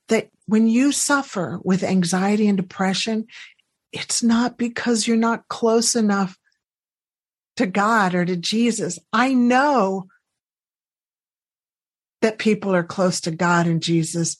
that 0.08 0.28
when 0.46 0.66
you 0.66 0.92
suffer 0.92 1.60
with 1.62 1.82
anxiety 1.82 2.48
and 2.48 2.56
depression, 2.56 3.26
it's 3.92 4.22
not 4.22 4.58
because 4.58 5.06
you're 5.06 5.16
not 5.16 5.48
close 5.48 5.96
enough 5.96 6.38
to 7.56 7.66
God 7.66 8.14
or 8.14 8.24
to 8.24 8.36
Jesus. 8.36 8.98
I 9.12 9.32
know 9.32 10.06
that 12.20 12.38
people 12.38 12.74
are 12.74 12.84
close 12.84 13.20
to 13.22 13.30
God 13.30 13.66
and 13.66 13.82
Jesus. 13.82 14.36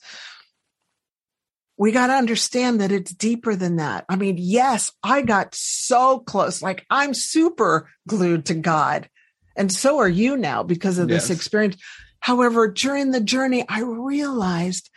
We 1.80 1.92
got 1.92 2.08
to 2.08 2.12
understand 2.12 2.82
that 2.82 2.92
it's 2.92 3.10
deeper 3.10 3.56
than 3.56 3.76
that. 3.76 4.04
I 4.06 4.16
mean, 4.16 4.37
yes, 4.38 4.92
I 5.02 5.22
got 5.22 5.54
so 5.54 6.18
close. 6.18 6.60
Like 6.60 6.84
I'm 6.90 7.14
super 7.14 7.88
glued 8.06 8.44
to 8.46 8.54
God. 8.54 9.08
And 9.56 9.72
so 9.72 9.96
are 9.96 10.08
you 10.08 10.37
now 10.37 10.62
because 10.62 10.99
of 10.99 11.08
yes. 11.08 11.22
this 11.22 11.37
experience. 11.38 11.76
However, 12.18 12.68
during 12.68 13.12
the 13.12 13.20
journey, 13.22 13.64
I 13.66 13.80
realized 13.80 14.90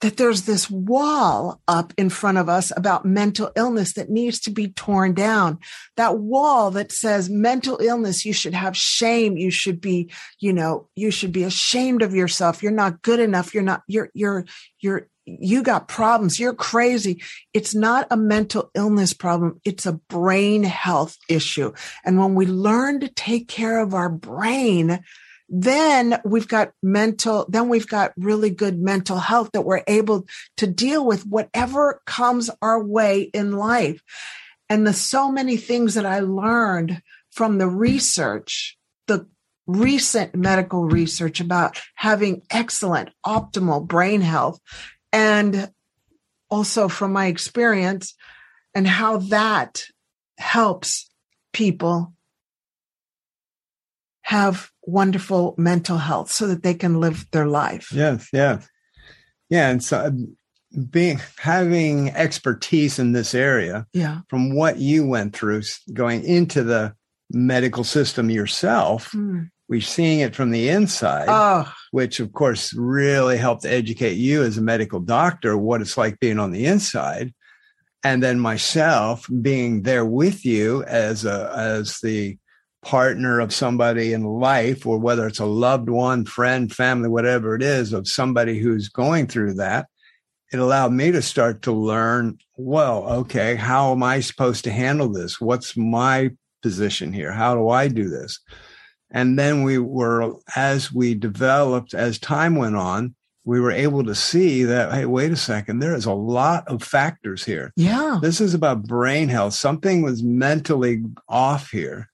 that 0.00 0.16
there's 0.16 0.42
this 0.42 0.70
wall 0.70 1.60
up 1.66 1.92
in 1.96 2.08
front 2.08 2.38
of 2.38 2.48
us 2.48 2.70
about 2.76 3.04
mental 3.04 3.50
illness 3.56 3.94
that 3.94 4.08
needs 4.08 4.38
to 4.42 4.52
be 4.52 4.68
torn 4.68 5.12
down. 5.12 5.58
That 5.96 6.20
wall 6.20 6.70
that 6.70 6.92
says 6.92 7.28
mental 7.28 7.78
illness, 7.80 8.24
you 8.24 8.32
should 8.32 8.54
have 8.54 8.76
shame. 8.76 9.36
You 9.36 9.50
should 9.50 9.80
be, 9.80 10.12
you 10.38 10.52
know, 10.52 10.88
you 10.94 11.10
should 11.10 11.32
be 11.32 11.42
ashamed 11.42 12.02
of 12.02 12.14
yourself. 12.14 12.62
You're 12.62 12.70
not 12.70 13.02
good 13.02 13.18
enough. 13.18 13.54
You're 13.54 13.64
not, 13.64 13.82
you're, 13.88 14.10
you're, 14.14 14.44
you're, 14.78 15.08
you 15.26 15.62
got 15.62 15.88
problems. 15.88 16.38
You're 16.38 16.54
crazy. 16.54 17.22
It's 17.52 17.74
not 17.74 18.06
a 18.10 18.16
mental 18.16 18.70
illness 18.74 19.12
problem. 19.12 19.60
It's 19.64 19.84
a 19.84 19.94
brain 20.08 20.62
health 20.62 21.16
issue. 21.28 21.72
And 22.04 22.18
when 22.18 22.34
we 22.34 22.46
learn 22.46 23.00
to 23.00 23.08
take 23.08 23.48
care 23.48 23.80
of 23.80 23.92
our 23.92 24.08
brain, 24.08 25.00
then 25.48 26.20
we've 26.24 26.48
got 26.48 26.72
mental, 26.82 27.46
then 27.48 27.68
we've 27.68 27.88
got 27.88 28.12
really 28.16 28.50
good 28.50 28.80
mental 28.80 29.18
health 29.18 29.50
that 29.52 29.62
we're 29.62 29.84
able 29.86 30.26
to 30.56 30.66
deal 30.66 31.04
with 31.04 31.26
whatever 31.26 32.00
comes 32.06 32.50
our 32.62 32.82
way 32.82 33.22
in 33.22 33.52
life. 33.52 34.02
And 34.68 34.86
the 34.86 34.92
so 34.92 35.30
many 35.30 35.56
things 35.56 35.94
that 35.94 36.06
I 36.06 36.20
learned 36.20 37.00
from 37.30 37.58
the 37.58 37.68
research, 37.68 38.76
the 39.06 39.28
recent 39.66 40.34
medical 40.34 40.84
research 40.84 41.40
about 41.40 41.80
having 41.94 42.42
excellent, 42.50 43.10
optimal 43.24 43.86
brain 43.86 44.20
health, 44.22 44.60
and 45.12 45.70
also 46.50 46.88
from 46.88 47.12
my 47.12 47.26
experience 47.26 48.14
and 48.74 48.86
how 48.86 49.18
that 49.18 49.82
helps 50.38 51.08
people 51.52 52.12
have 54.22 54.70
wonderful 54.82 55.54
mental 55.56 55.98
health 55.98 56.30
so 56.30 56.48
that 56.48 56.62
they 56.62 56.74
can 56.74 57.00
live 57.00 57.26
their 57.30 57.46
life. 57.46 57.90
Yes, 57.92 58.28
yes. 58.32 58.68
Yeah. 59.48 59.70
And 59.70 59.82
so 59.82 60.06
um, 60.06 60.36
being 60.90 61.20
having 61.38 62.10
expertise 62.10 62.98
in 62.98 63.12
this 63.12 63.34
area 63.34 63.86
yeah. 63.92 64.20
from 64.28 64.54
what 64.54 64.78
you 64.78 65.06
went 65.06 65.34
through 65.34 65.62
going 65.92 66.24
into 66.24 66.62
the 66.64 66.94
medical 67.30 67.84
system 67.84 68.28
yourself, 68.30 69.12
mm. 69.12 69.48
We're 69.68 69.80
seeing 69.80 70.20
it 70.20 70.34
from 70.34 70.50
the 70.50 70.68
inside. 70.68 71.26
Oh. 71.28 71.72
Which 71.90 72.20
of 72.20 72.32
course 72.32 72.72
really 72.74 73.36
helped 73.36 73.64
educate 73.64 74.14
you 74.14 74.42
as 74.42 74.58
a 74.58 74.62
medical 74.62 75.00
doctor 75.00 75.56
what 75.56 75.80
it's 75.80 75.96
like 75.96 76.20
being 76.20 76.38
on 76.38 76.52
the 76.52 76.66
inside 76.66 77.34
and 78.06 78.22
then 78.22 78.38
myself 78.38 79.26
being 79.42 79.82
there 79.82 80.04
with 80.04 80.44
you 80.44 80.84
as 80.84 81.24
a 81.24 81.52
as 81.56 81.98
the 82.00 82.38
partner 82.86 83.40
of 83.40 83.52
somebody 83.52 84.12
in 84.12 84.22
life, 84.22 84.86
or 84.86 84.96
whether 84.96 85.26
it's 85.26 85.40
a 85.40 85.44
loved 85.44 85.88
one, 85.88 86.24
friend, 86.24 86.72
family, 86.72 87.08
whatever 87.08 87.56
it 87.56 87.62
is, 87.62 87.92
of 87.92 88.06
somebody 88.06 88.60
who's 88.60 88.88
going 88.88 89.26
through 89.26 89.54
that, 89.54 89.88
it 90.52 90.60
allowed 90.60 90.92
me 90.92 91.10
to 91.10 91.20
start 91.20 91.62
to 91.62 91.72
learn 91.72 92.38
well, 92.56 93.08
okay, 93.08 93.56
how 93.56 93.90
am 93.90 94.04
I 94.04 94.20
supposed 94.20 94.62
to 94.64 94.70
handle 94.70 95.08
this? 95.08 95.40
What's 95.40 95.76
my 95.76 96.30
position 96.62 97.12
here? 97.12 97.32
How 97.32 97.56
do 97.56 97.68
I 97.70 97.88
do 97.88 98.08
this? 98.08 98.38
And 99.10 99.38
then 99.38 99.62
we 99.62 99.78
were, 99.78 100.34
as 100.56 100.92
we 100.92 101.14
developed, 101.14 101.94
as 101.94 102.18
time 102.18 102.56
went 102.56 102.76
on, 102.76 103.14
we 103.44 103.60
were 103.60 103.70
able 103.70 104.02
to 104.04 104.14
see 104.14 104.64
that, 104.64 104.92
hey, 104.92 105.06
wait 105.06 105.30
a 105.30 105.36
second, 105.36 105.78
there 105.78 105.94
is 105.94 106.06
a 106.06 106.12
lot 106.12 106.66
of 106.66 106.82
factors 106.82 107.44
here. 107.44 107.72
Yeah. 107.76 108.18
This 108.20 108.40
is 108.40 108.54
about 108.54 108.82
brain 108.82 109.28
health. 109.28 109.54
Something 109.54 110.02
was 110.02 110.22
mentally 110.22 111.04
off 111.28 111.70
here. 111.70 112.08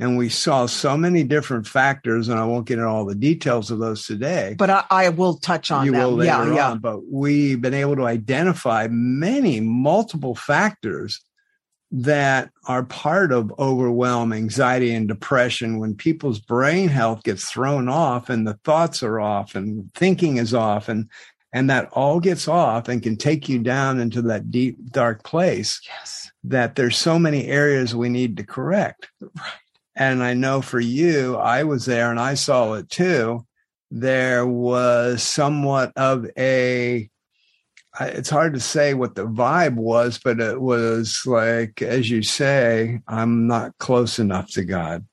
And 0.00 0.16
we 0.16 0.28
saw 0.28 0.66
so 0.66 0.96
many 0.96 1.24
different 1.24 1.66
factors, 1.66 2.28
and 2.28 2.38
I 2.38 2.44
won't 2.44 2.66
get 2.66 2.78
into 2.78 2.88
all 2.88 3.04
the 3.04 3.16
details 3.16 3.70
of 3.72 3.80
those 3.80 4.06
today. 4.06 4.54
But 4.56 4.70
I, 4.70 4.84
I 4.88 5.08
will 5.08 5.38
touch 5.38 5.72
on 5.72 5.84
you 5.84 5.92
them. 5.92 6.00
Will 6.00 6.12
later 6.12 6.30
yeah, 6.30 6.54
yeah. 6.54 6.70
On, 6.70 6.78
but 6.78 7.00
we've 7.10 7.60
been 7.60 7.74
able 7.74 7.96
to 7.96 8.06
identify 8.06 8.86
many 8.88 9.58
multiple 9.58 10.36
factors 10.36 11.20
that 11.90 12.50
are 12.66 12.84
part 12.84 13.32
of 13.32 13.52
overwhelm, 13.58 14.32
anxiety, 14.32 14.94
and 14.94 15.08
depression 15.08 15.78
when 15.78 15.94
people's 15.94 16.38
brain 16.38 16.88
health 16.88 17.22
gets 17.22 17.50
thrown 17.50 17.88
off 17.88 18.28
and 18.28 18.46
the 18.46 18.58
thoughts 18.64 19.02
are 19.02 19.20
off 19.20 19.54
and 19.54 19.92
thinking 19.94 20.36
is 20.36 20.52
off 20.52 20.88
and 20.88 21.08
and 21.52 21.70
that 21.70 21.88
all 21.92 22.20
gets 22.20 22.46
off 22.46 22.88
and 22.88 23.02
can 23.02 23.16
take 23.16 23.48
you 23.48 23.58
down 23.58 24.00
into 24.00 24.20
that 24.20 24.50
deep 24.50 24.76
dark 24.90 25.24
place. 25.24 25.80
Yes. 25.86 26.30
That 26.44 26.76
there's 26.76 26.98
so 26.98 27.18
many 27.18 27.46
areas 27.46 27.96
we 27.96 28.10
need 28.10 28.36
to 28.36 28.44
correct. 28.44 29.08
Right. 29.20 29.52
And 29.96 30.22
I 30.22 30.34
know 30.34 30.62
for 30.62 30.78
you, 30.78 31.36
I 31.36 31.64
was 31.64 31.86
there 31.86 32.10
and 32.10 32.20
I 32.20 32.34
saw 32.34 32.74
it 32.74 32.88
too. 32.88 33.46
There 33.90 34.46
was 34.46 35.22
somewhat 35.22 35.92
of 35.96 36.26
a, 36.38 37.08
it's 38.00 38.30
hard 38.30 38.54
to 38.54 38.60
say 38.60 38.94
what 38.94 39.14
the 39.14 39.26
vibe 39.26 39.74
was, 39.74 40.20
but 40.22 40.40
it 40.40 40.60
was 40.60 41.22
like, 41.26 41.82
as 41.82 42.10
you 42.10 42.22
say, 42.22 43.00
I'm 43.08 43.46
not 43.46 43.76
close 43.78 44.18
enough 44.18 44.50
to 44.52 44.64
God. 44.64 45.06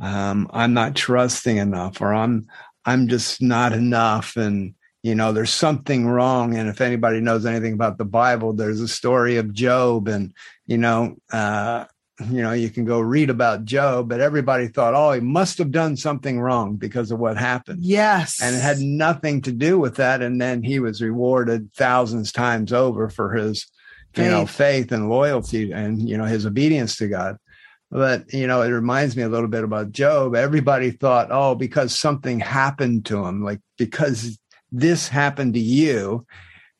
Um, 0.00 0.48
I'm 0.52 0.72
not 0.72 0.96
trusting 0.96 1.58
enough, 1.58 2.00
or 2.00 2.14
I'm, 2.14 2.46
I'm 2.86 3.08
just 3.08 3.42
not 3.42 3.72
enough. 3.72 4.36
And, 4.36 4.74
you 5.02 5.14
know, 5.14 5.32
there's 5.32 5.52
something 5.52 6.06
wrong. 6.06 6.56
And 6.56 6.68
if 6.68 6.80
anybody 6.80 7.20
knows 7.20 7.44
anything 7.44 7.74
about 7.74 7.98
the 7.98 8.04
Bible, 8.04 8.52
there's 8.52 8.80
a 8.80 8.88
story 8.88 9.36
of 9.36 9.52
Job 9.52 10.08
and, 10.08 10.32
you 10.66 10.78
know, 10.78 11.16
uh, 11.32 11.84
you 12.28 12.42
know, 12.42 12.52
you 12.52 12.70
can 12.70 12.84
go 12.84 13.00
read 13.00 13.30
about 13.30 13.64
Job, 13.64 14.08
but 14.08 14.20
everybody 14.20 14.68
thought, 14.68 14.94
oh, 14.94 15.12
he 15.12 15.20
must 15.20 15.58
have 15.58 15.70
done 15.70 15.96
something 15.96 16.40
wrong 16.40 16.76
because 16.76 17.10
of 17.10 17.18
what 17.18 17.36
happened. 17.36 17.82
Yes. 17.82 18.40
And 18.42 18.54
it 18.54 18.60
had 18.60 18.78
nothing 18.78 19.42
to 19.42 19.52
do 19.52 19.78
with 19.78 19.96
that. 19.96 20.22
And 20.22 20.40
then 20.40 20.62
he 20.62 20.80
was 20.80 21.00
rewarded 21.00 21.72
thousands 21.74 22.32
times 22.32 22.72
over 22.72 23.08
for 23.08 23.32
his, 23.34 23.66
faith. 24.12 24.24
you 24.24 24.30
know, 24.30 24.46
faith 24.46 24.92
and 24.92 25.08
loyalty 25.08 25.72
and, 25.72 26.08
you 26.08 26.18
know, 26.18 26.24
his 26.24 26.46
obedience 26.46 26.96
to 26.96 27.08
God. 27.08 27.36
But, 27.90 28.32
you 28.32 28.46
know, 28.46 28.62
it 28.62 28.68
reminds 28.68 29.16
me 29.16 29.24
a 29.24 29.28
little 29.28 29.48
bit 29.48 29.64
about 29.64 29.92
Job. 29.92 30.36
Everybody 30.36 30.90
thought, 30.92 31.28
oh, 31.30 31.54
because 31.54 31.98
something 31.98 32.38
happened 32.38 33.06
to 33.06 33.24
him, 33.24 33.42
like 33.42 33.60
because 33.78 34.38
this 34.70 35.08
happened 35.08 35.54
to 35.54 35.60
you, 35.60 36.24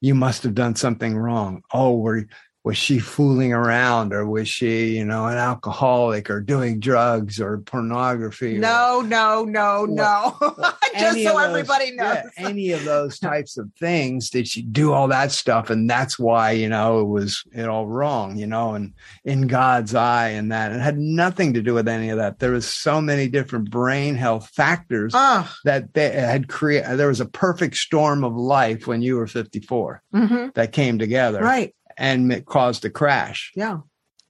you 0.00 0.14
must 0.14 0.44
have 0.44 0.54
done 0.54 0.76
something 0.76 1.16
wrong. 1.16 1.62
Oh, 1.72 1.98
were 1.98 2.26
was 2.62 2.76
she 2.76 2.98
fooling 2.98 3.54
around 3.54 4.12
or 4.12 4.26
was 4.26 4.48
she 4.48 4.96
you 4.96 5.04
know 5.04 5.26
an 5.26 5.38
alcoholic 5.38 6.28
or 6.28 6.40
doing 6.40 6.78
drugs 6.78 7.40
or 7.40 7.58
pornography 7.58 8.58
no 8.58 8.98
or, 8.98 9.02
no 9.04 9.44
no. 9.44 9.86
no 9.86 10.36
just 10.98 11.22
so 11.22 11.38
everybody 11.38 11.92
knows. 11.92 12.16
yeah, 12.16 12.22
any 12.36 12.72
of 12.72 12.84
those 12.84 13.18
types 13.20 13.56
of 13.56 13.70
things 13.78 14.28
did 14.28 14.46
she 14.46 14.62
do 14.62 14.92
all 14.92 15.08
that 15.08 15.32
stuff? 15.32 15.70
And 15.70 15.88
that's 15.88 16.18
why 16.18 16.52
you 16.52 16.68
know 16.68 17.00
it 17.00 17.08
was 17.08 17.42
it 17.52 17.66
all 17.66 17.86
wrong 17.86 18.36
you 18.36 18.46
know 18.46 18.74
and 18.74 18.92
in 19.24 19.46
god's 19.46 19.94
eye 19.94 20.28
and 20.28 20.52
that. 20.52 20.72
It 20.72 20.80
had 20.80 20.98
nothing 20.98 21.54
to 21.54 21.62
do 21.62 21.74
with 21.74 21.88
any 21.88 22.10
of 22.10 22.18
that. 22.18 22.38
There 22.38 22.52
was 22.52 22.68
so 22.68 23.00
many 23.00 23.28
different 23.28 23.70
brain 23.70 24.14
health 24.14 24.48
factors 24.48 25.12
that 25.12 25.94
they 25.94 26.10
had 26.10 26.48
created 26.48 26.98
there 26.98 27.08
was 27.08 27.20
a 27.20 27.26
perfect 27.26 27.76
storm 27.76 28.24
of 28.24 28.34
life 28.34 28.86
when 28.86 29.02
you 29.02 29.16
were 29.16 29.26
54 29.26 30.02
mm-hmm. 30.14 30.48
that 30.54 30.72
came 30.72 30.98
together. 30.98 31.40
Right 31.40 31.74
and 32.00 32.32
it 32.32 32.46
caused 32.46 32.84
a 32.84 32.90
crash. 32.90 33.52
Yeah. 33.54 33.80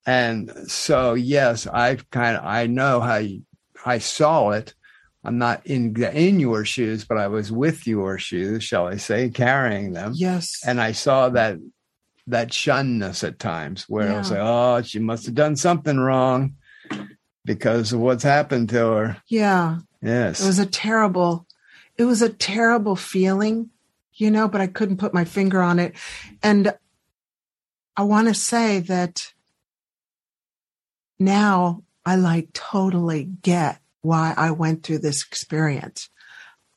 And 0.04 0.52
so, 0.66 1.14
yes, 1.14 1.66
I 1.66 1.96
kind 2.10 2.36
of 2.36 2.44
I 2.44 2.66
know 2.66 3.00
how 3.00 3.16
you, 3.16 3.42
I 3.86 3.98
saw 3.98 4.50
it. 4.50 4.74
I'm 5.22 5.38
not 5.38 5.66
in 5.66 6.02
in 6.02 6.40
your 6.40 6.64
shoes, 6.64 7.04
but 7.04 7.18
I 7.18 7.28
was 7.28 7.52
with 7.52 7.86
your 7.86 8.18
shoes, 8.18 8.64
shall 8.64 8.86
I 8.88 8.96
say, 8.96 9.28
carrying 9.30 9.92
them. 9.92 10.12
Yes. 10.16 10.60
And 10.66 10.80
I 10.80 10.92
saw 10.92 11.28
that 11.30 11.58
that 12.26 12.52
shunness 12.52 13.22
at 13.22 13.38
times, 13.38 13.84
where 13.88 14.08
yeah. 14.08 14.14
I 14.14 14.18
was 14.18 14.30
like, 14.30 14.40
"Oh, 14.40 14.82
she 14.82 14.98
must 14.98 15.26
have 15.26 15.34
done 15.34 15.56
something 15.56 15.98
wrong 15.98 16.54
because 17.44 17.92
of 17.92 18.00
what's 18.00 18.24
happened 18.24 18.70
to 18.70 18.78
her." 18.78 19.16
Yeah. 19.28 19.78
Yes. 20.02 20.42
It 20.42 20.46
was 20.46 20.58
a 20.58 20.66
terrible. 20.66 21.46
It 21.98 22.04
was 22.04 22.22
a 22.22 22.30
terrible 22.30 22.96
feeling, 22.96 23.68
you 24.14 24.30
know, 24.30 24.48
but 24.48 24.62
I 24.62 24.66
couldn't 24.66 24.96
put 24.96 25.12
my 25.12 25.26
finger 25.26 25.60
on 25.60 25.78
it, 25.78 25.94
and 26.42 26.72
I 27.96 28.02
want 28.02 28.28
to 28.28 28.34
say 28.34 28.80
that 28.80 29.32
now 31.18 31.82
I 32.04 32.16
like 32.16 32.52
totally 32.52 33.24
get 33.24 33.80
why 34.02 34.34
I 34.36 34.52
went 34.52 34.82
through 34.82 34.98
this 34.98 35.24
experience. 35.24 36.08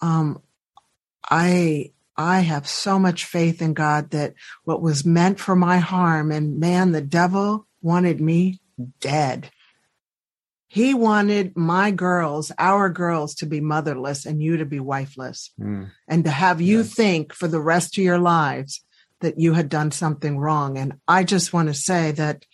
Um, 0.01 0.41
I 1.29 1.91
I 2.15 2.41
have 2.41 2.67
so 2.67 2.99
much 2.99 3.25
faith 3.25 3.61
in 3.61 3.73
God 3.73 4.11
that 4.11 4.33
what 4.65 4.81
was 4.81 5.05
meant 5.05 5.39
for 5.39 5.55
my 5.55 5.77
harm, 5.77 6.31
and 6.31 6.59
man, 6.59 6.91
the 6.91 7.01
devil 7.01 7.67
wanted 7.81 8.21
me 8.21 8.59
dead. 8.99 9.49
He 10.67 10.93
wanted 10.93 11.55
my 11.55 11.91
girls, 11.91 12.51
our 12.57 12.89
girls, 12.89 13.35
to 13.35 13.45
be 13.45 13.61
motherless 13.61 14.25
and 14.25 14.41
you 14.41 14.57
to 14.57 14.65
be 14.65 14.79
wifeless, 14.79 15.51
mm. 15.59 15.89
and 16.07 16.23
to 16.25 16.31
have 16.31 16.61
you 16.61 16.79
yes. 16.79 16.93
think 16.93 17.33
for 17.33 17.47
the 17.47 17.61
rest 17.61 17.97
of 17.97 18.03
your 18.03 18.19
lives 18.19 18.81
that 19.23 19.39
you 19.39 19.53
had 19.53 19.67
done 19.67 19.91
something 19.91 20.37
wrong. 20.37 20.77
And 20.77 20.99
I 21.07 21.23
just 21.23 21.51
want 21.51 21.67
to 21.67 21.73
say 21.73 22.11
that 22.11 22.45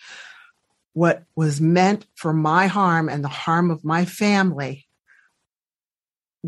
what 0.93 1.23
was 1.35 1.61
meant 1.61 2.05
for 2.15 2.33
my 2.33 2.67
harm 2.67 3.09
and 3.09 3.23
the 3.23 3.29
harm 3.29 3.69
of 3.69 3.83
my 3.83 4.05
family, 4.05 4.87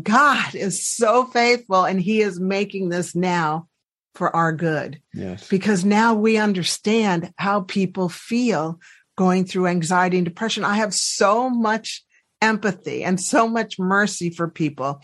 God 0.02 0.54
is 0.54 0.86
so 0.86 1.26
faithful 1.26 1.84
and 1.84 2.00
He 2.00 2.22
is 2.22 2.40
making 2.40 2.88
this 2.88 3.14
now 3.14 3.68
for 4.14 4.34
our 4.34 4.52
good. 4.52 5.00
Yes. 5.14 5.48
Because 5.48 5.84
now 5.84 6.14
we 6.14 6.36
understand 6.36 7.32
how 7.36 7.62
people 7.62 8.08
feel 8.08 8.80
going 9.16 9.44
through 9.44 9.66
anxiety 9.66 10.18
and 10.18 10.24
depression. 10.24 10.64
I 10.64 10.76
have 10.76 10.94
so 10.94 11.50
much 11.50 12.04
empathy 12.40 13.04
and 13.04 13.20
so 13.20 13.46
much 13.46 13.78
mercy 13.78 14.30
for 14.30 14.48
people 14.48 15.00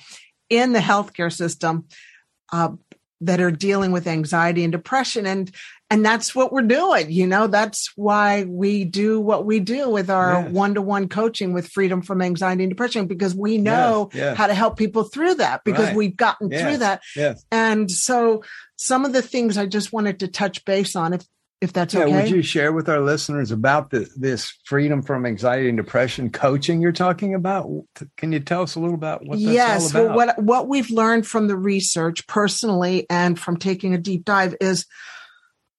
in 0.50 0.72
the 0.72 0.80
healthcare 0.80 1.32
system. 1.32 1.86
Uh, 2.52 2.70
that 3.20 3.40
are 3.40 3.50
dealing 3.50 3.90
with 3.90 4.06
anxiety 4.06 4.62
and 4.62 4.72
depression 4.72 5.26
and 5.26 5.50
and 5.90 6.04
that's 6.04 6.34
what 6.34 6.52
we're 6.52 6.62
doing 6.62 7.10
you 7.10 7.26
know 7.26 7.46
that's 7.46 7.90
why 7.96 8.44
we 8.44 8.84
do 8.84 9.18
what 9.20 9.44
we 9.44 9.58
do 9.58 9.88
with 9.90 10.08
our 10.08 10.42
yes. 10.42 10.52
one-to-one 10.52 11.08
coaching 11.08 11.52
with 11.52 11.66
freedom 11.68 12.00
from 12.00 12.22
anxiety 12.22 12.62
and 12.62 12.70
depression 12.70 13.06
because 13.06 13.34
we 13.34 13.58
know 13.58 14.08
yes, 14.12 14.20
yes. 14.20 14.36
how 14.36 14.46
to 14.46 14.54
help 14.54 14.76
people 14.76 15.02
through 15.02 15.34
that 15.34 15.64
because 15.64 15.86
right. 15.86 15.96
we've 15.96 16.16
gotten 16.16 16.48
through 16.48 16.76
that 16.76 17.02
and 17.50 17.90
so 17.90 18.42
some 18.76 19.04
of 19.04 19.12
the 19.12 19.22
things 19.22 19.58
i 19.58 19.66
just 19.66 19.92
wanted 19.92 20.20
to 20.20 20.28
touch 20.28 20.64
base 20.64 20.94
on 20.94 21.12
if 21.12 21.24
if 21.60 21.72
that's 21.72 21.94
yeah, 21.94 22.04
okay. 22.04 22.14
Would 22.14 22.30
you 22.30 22.42
share 22.42 22.72
with 22.72 22.88
our 22.88 23.00
listeners 23.00 23.50
about 23.50 23.90
the, 23.90 24.08
this 24.16 24.54
freedom 24.64 25.02
from 25.02 25.26
anxiety 25.26 25.68
and 25.68 25.76
depression 25.76 26.30
coaching 26.30 26.80
you're 26.80 26.92
talking 26.92 27.34
about? 27.34 27.68
Can 28.16 28.32
you 28.32 28.40
tell 28.40 28.62
us 28.62 28.76
a 28.76 28.80
little 28.80 28.94
about 28.94 29.26
what 29.26 29.38
that's 29.38 29.42
yes, 29.42 29.94
all 29.94 30.02
about? 30.02 30.16
Well, 30.16 30.26
what 30.26 30.42
what 30.42 30.68
we've 30.68 30.90
learned 30.90 31.26
from 31.26 31.48
the 31.48 31.56
research 31.56 32.26
personally 32.26 33.06
and 33.10 33.38
from 33.38 33.56
taking 33.56 33.92
a 33.94 33.98
deep 33.98 34.24
dive 34.24 34.54
is 34.60 34.86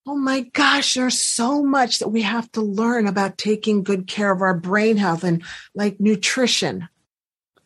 oh 0.06 0.16
my 0.16 0.42
gosh, 0.42 0.96
there's 0.96 1.20
so 1.20 1.64
much 1.64 2.00
that 2.00 2.10
we 2.10 2.24
have 2.24 2.52
to 2.54 2.62
learn 2.62 3.08
about 3.08 3.38
taking 3.38 3.84
good 3.84 4.08
care 4.08 4.32
of 4.32 4.42
our 4.42 4.58
brain 4.58 4.98
health 4.98 5.24
and 5.24 5.44
like 5.76 6.00
nutrition. 6.00 6.90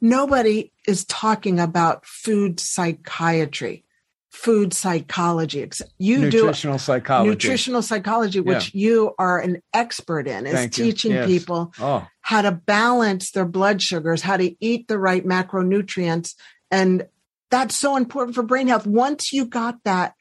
Nobody 0.02 0.73
is 0.86 1.06
talking 1.06 1.60
about 1.60 2.06
food 2.06 2.60
psychiatry 2.60 3.86
food 4.33 4.73
psychology. 4.73 5.69
You 5.99 6.17
nutritional 6.17 6.77
do 6.77 6.83
psychology. 6.83 7.29
Nutritional 7.29 7.81
psychology, 7.83 8.39
which 8.39 8.73
yeah. 8.73 8.87
you 8.87 9.15
are 9.19 9.39
an 9.39 9.61
expert 9.73 10.27
in, 10.27 10.47
is 10.47 10.53
Thank 10.53 10.73
teaching 10.73 11.11
yes. 11.11 11.27
people 11.27 11.71
oh. 11.79 12.05
how 12.21 12.41
to 12.41 12.51
balance 12.51 13.31
their 13.31 13.45
blood 13.45 13.81
sugars, 13.81 14.23
how 14.23 14.37
to 14.37 14.55
eat 14.59 14.87
the 14.87 14.97
right 14.97 15.23
macronutrients. 15.23 16.33
And 16.71 17.07
that's 17.51 17.77
so 17.77 17.95
important 17.95 18.33
for 18.33 18.41
brain 18.41 18.67
health. 18.67 18.87
Once 18.87 19.31
you 19.31 19.45
got 19.45 19.77
that 19.85 20.15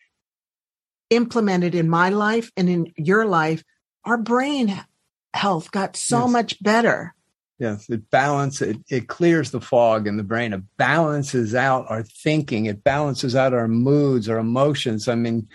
implemented 1.08 1.74
in 1.74 1.88
my 1.88 2.10
life 2.10 2.52
and 2.56 2.68
in 2.68 2.92
your 2.96 3.24
life, 3.24 3.64
our 4.04 4.18
brain 4.18 4.84
health 5.32 5.70
got 5.70 5.96
so 5.96 6.20
yes. 6.20 6.30
much 6.30 6.62
better. 6.62 7.14
Yes, 7.62 7.88
it 7.88 8.10
balances, 8.10 8.70
it, 8.70 8.76
it 8.88 9.06
clears 9.06 9.52
the 9.52 9.60
fog 9.60 10.08
in 10.08 10.16
the 10.16 10.24
brain. 10.24 10.52
It 10.52 10.64
balances 10.78 11.54
out 11.54 11.86
our 11.88 12.02
thinking. 12.02 12.66
It 12.66 12.82
balances 12.82 13.36
out 13.36 13.54
our 13.54 13.68
moods, 13.68 14.28
our 14.28 14.38
emotions. 14.38 15.06
I 15.06 15.14
mean, 15.14 15.46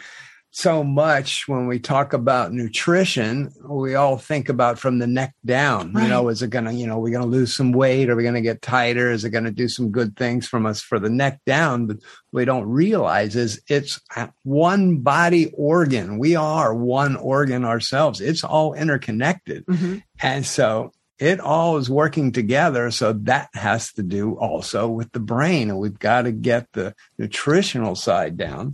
so 0.51 0.85
much 0.85 1.49
when 1.49 1.67
we 1.67 1.79
talk 1.79 2.13
about 2.13 2.53
nutrition, 2.53 3.51
we 3.67 3.95
all 3.95 4.17
think 4.17 4.47
about 4.47 4.79
from 4.79 4.99
the 4.99 5.05
neck 5.05 5.35
down. 5.45 5.91
Right. 5.91 6.03
You 6.03 6.09
know, 6.09 6.29
is 6.29 6.41
it 6.41 6.49
going 6.49 6.63
to, 6.63 6.73
you 6.73 6.87
know, 6.87 6.97
we're 6.97 7.11
going 7.11 7.25
to 7.25 7.29
lose 7.29 7.53
some 7.53 7.73
weight? 7.73 8.09
Are 8.09 8.15
we 8.15 8.23
going 8.23 8.35
to 8.35 8.41
get 8.41 8.61
tighter? 8.61 9.11
Is 9.11 9.25
it 9.25 9.31
going 9.31 9.43
to 9.43 9.51
do 9.51 9.67
some 9.67 9.91
good 9.91 10.15
things 10.15 10.47
from 10.47 10.65
us 10.65 10.81
for 10.81 10.99
the 10.99 11.09
neck 11.09 11.41
down? 11.45 11.87
But 11.87 11.97
we 12.31 12.45
don't 12.45 12.69
realize 12.69 13.35
is 13.35 13.61
it's 13.67 13.99
one 14.43 14.99
body 14.99 15.51
organ. 15.57 16.19
We 16.19 16.37
are 16.37 16.73
one 16.73 17.17
organ 17.17 17.65
ourselves. 17.65 18.21
It's 18.21 18.45
all 18.45 18.73
interconnected. 18.73 19.65
Mm-hmm. 19.65 19.97
And 20.21 20.45
so 20.45 20.93
it 21.19 21.39
all 21.39 21.77
is 21.77 21.89
working 21.89 22.31
together. 22.31 22.91
So 22.91 23.13
that 23.13 23.49
has 23.53 23.91
to 23.93 24.03
do 24.03 24.37
also 24.37 24.87
with 24.87 25.11
the 25.11 25.19
brain. 25.19 25.69
And 25.69 25.79
we've 25.79 25.97
got 25.97 26.23
to 26.23 26.31
get 26.31 26.71
the 26.73 26.93
nutritional 27.17 27.95
side 27.95 28.37
down 28.37 28.73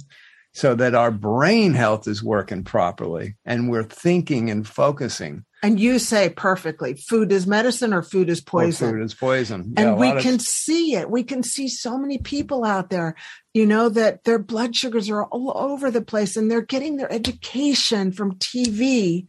so 0.53 0.75
that 0.75 0.93
our 0.93 1.11
brain 1.11 1.73
health 1.73 2.07
is 2.07 2.23
working 2.23 2.63
properly 2.63 3.35
and 3.43 3.69
we're 3.69 3.83
thinking 3.83 4.51
and 4.51 4.67
focusing. 4.67 5.45
And 5.63 5.79
you 5.79 5.97
say 5.97 6.29
perfectly, 6.29 6.93
food 6.95 7.31
is 7.31 7.47
medicine 7.47 7.93
or 7.93 8.03
food 8.03 8.29
is 8.29 8.41
poison. 8.41 8.91
Food 8.91 9.01
is 9.01 9.13
poison. 9.13 9.73
Yeah, 9.75 9.91
and 9.91 9.97
we 9.97 10.11
can 10.21 10.35
of... 10.35 10.41
see 10.41 10.95
it. 10.95 11.09
We 11.09 11.23
can 11.23 11.41
see 11.41 11.69
so 11.69 11.97
many 11.97 12.17
people 12.17 12.65
out 12.65 12.89
there, 12.89 13.15
you 13.53 13.65
know, 13.65 13.87
that 13.89 14.25
their 14.25 14.39
blood 14.39 14.75
sugars 14.75 15.09
are 15.09 15.23
all 15.23 15.53
over 15.55 15.89
the 15.89 16.01
place 16.01 16.35
and 16.35 16.51
they're 16.51 16.61
getting 16.61 16.97
their 16.97 17.11
education 17.11 18.11
from 18.11 18.35
TV 18.35 19.25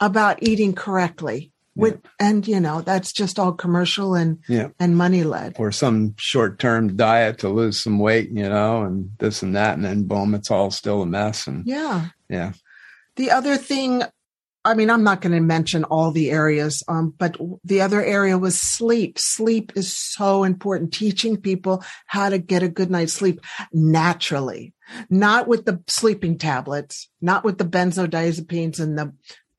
about 0.00 0.42
eating 0.42 0.74
correctly 0.74 1.52
with 1.76 2.00
yeah. 2.02 2.28
and 2.28 2.48
you 2.48 2.58
know 2.58 2.80
that's 2.80 3.12
just 3.12 3.38
all 3.38 3.52
commercial 3.52 4.14
and 4.14 4.38
yeah. 4.48 4.68
and 4.80 4.96
money 4.96 5.22
led 5.22 5.54
or 5.58 5.70
some 5.70 6.14
short 6.18 6.58
term 6.58 6.96
diet 6.96 7.38
to 7.38 7.48
lose 7.48 7.78
some 7.78 7.98
weight 7.98 8.30
you 8.30 8.48
know 8.48 8.82
and 8.82 9.10
this 9.18 9.42
and 9.42 9.54
that 9.54 9.74
and 9.74 9.84
then 9.84 10.04
boom 10.04 10.34
it's 10.34 10.50
all 10.50 10.70
still 10.70 11.02
a 11.02 11.06
mess 11.06 11.46
and 11.46 11.66
yeah 11.66 12.06
yeah 12.28 12.52
the 13.16 13.30
other 13.30 13.56
thing 13.56 14.02
I 14.66 14.74
mean, 14.74 14.90
I'm 14.90 15.04
not 15.04 15.20
going 15.20 15.32
to 15.32 15.40
mention 15.40 15.84
all 15.84 16.10
the 16.10 16.32
areas, 16.32 16.82
um, 16.88 17.14
but 17.16 17.36
the 17.62 17.82
other 17.82 18.04
area 18.04 18.36
was 18.36 18.60
sleep. 18.60 19.16
Sleep 19.16 19.70
is 19.76 19.96
so 19.96 20.42
important. 20.42 20.92
Teaching 20.92 21.36
people 21.36 21.84
how 22.06 22.30
to 22.30 22.38
get 22.38 22.64
a 22.64 22.68
good 22.68 22.90
night's 22.90 23.12
sleep 23.12 23.40
naturally, 23.72 24.74
not 25.08 25.46
with 25.46 25.66
the 25.66 25.80
sleeping 25.86 26.36
tablets, 26.36 27.08
not 27.20 27.44
with 27.44 27.58
the 27.58 27.64
benzodiazepines 27.64 28.80
and 28.80 28.98
the 28.98 29.14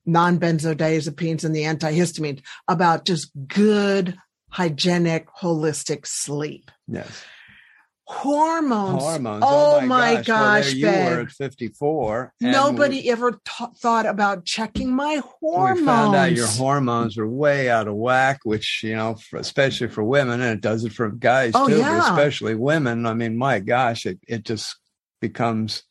non-benzodiazepines 0.07 1.43
and 1.43 1.55
the 1.55 1.63
antihistamines, 1.63 2.41
about 2.67 3.05
just 3.05 3.29
good, 3.47 4.17
hygienic, 4.49 5.27
holistic 5.27 6.07
sleep. 6.07 6.71
Yes. 6.87 7.23
Hormones. 8.09 9.03
Hormones. 9.03 9.43
Oh, 9.45 9.79
oh 9.81 9.85
my 9.85 10.21
gosh, 10.21 10.73
well, 10.73 10.81
there 10.81 11.09
you 11.11 11.15
were 11.17 11.21
at 11.23 11.31
54. 11.31 12.33
Nobody 12.39 13.09
ever 13.11 13.33
t- 13.33 13.65
thought 13.79 14.05
about 14.05 14.45
checking 14.45 14.95
my 14.95 15.21
hormones. 15.41 15.81
We 15.81 15.85
found 15.85 16.15
out 16.15 16.31
your 16.31 16.47
hormones 16.47 17.17
were 17.17 17.27
way 17.27 17.69
out 17.69 17.89
of 17.89 17.95
whack, 17.95 18.39
which, 18.45 18.79
you 18.81 18.95
know, 18.95 19.15
for, 19.15 19.39
especially 19.39 19.89
for 19.89 20.05
women, 20.05 20.39
and 20.39 20.53
it 20.53 20.61
does 20.61 20.85
it 20.85 20.93
for 20.93 21.09
guys 21.09 21.51
Oh, 21.53 21.67
too, 21.67 21.79
yeah. 21.79 22.09
especially 22.09 22.55
women. 22.55 23.05
I 23.05 23.13
mean, 23.13 23.35
my 23.37 23.59
gosh, 23.59 24.05
it, 24.05 24.19
it 24.25 24.45
just 24.45 24.77
becomes 25.19 25.83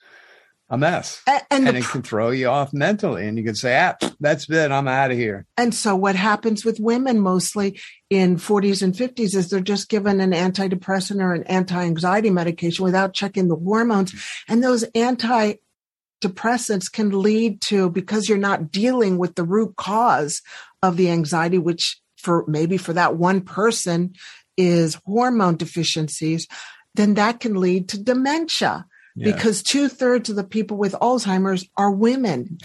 a 0.68 0.76
mess. 0.76 1.22
And, 1.26 1.42
And 1.50 1.66
the 1.68 1.76
it 1.76 1.84
can 1.84 2.02
throw 2.02 2.30
you 2.30 2.48
off 2.48 2.72
mentally. 2.72 3.26
And 3.28 3.38
you 3.38 3.44
can 3.44 3.54
say, 3.54 3.78
ah, 3.80 3.94
that's 4.18 4.50
it. 4.50 4.72
I'm 4.72 4.88
out 4.88 5.10
of 5.10 5.16
here. 5.16 5.46
And 5.56 5.74
so 5.74 5.94
what 5.94 6.16
happens 6.16 6.64
with 6.64 6.80
women 6.80 7.20
mostly 7.20 7.80
in 8.10 8.36
40s 8.36 8.82
and 8.82 8.92
50s 8.94 9.34
is 9.36 9.48
they're 9.48 9.60
just 9.60 9.88
given 9.88 10.20
an 10.20 10.32
antidepressant 10.32 11.20
or 11.20 11.32
an 11.32 11.44
anti-anxiety 11.44 12.30
medication 12.30 12.84
without 12.84 13.14
checking 13.14 13.48
the 13.48 13.56
hormones. 13.56 14.12
And 14.48 14.62
those 14.62 14.84
antidepressants 14.96 16.90
can 16.90 17.22
lead 17.22 17.60
to, 17.62 17.90
because 17.90 18.28
you're 18.28 18.38
not 18.38 18.72
dealing 18.72 19.18
with 19.18 19.36
the 19.36 19.44
root 19.44 19.76
cause 19.76 20.42
of 20.82 20.96
the 20.96 21.10
anxiety, 21.10 21.58
which 21.58 22.00
for 22.16 22.44
maybe 22.48 22.76
for 22.76 22.92
that 22.92 23.16
one 23.16 23.40
person 23.40 24.14
is 24.56 24.98
hormone 25.04 25.56
deficiencies, 25.56 26.48
then 26.94 27.14
that 27.14 27.38
can 27.40 27.54
lead 27.54 27.88
to 27.90 28.02
dementia 28.02 28.84
Yeah. 29.16 29.32
because 29.32 29.62
two 29.62 29.88
thirds 29.88 30.28
of 30.28 30.36
the 30.36 30.44
people 30.44 30.76
with 30.76 30.92
Alzheimer's 30.92 31.68
are 31.76 31.90
women. 31.90 32.58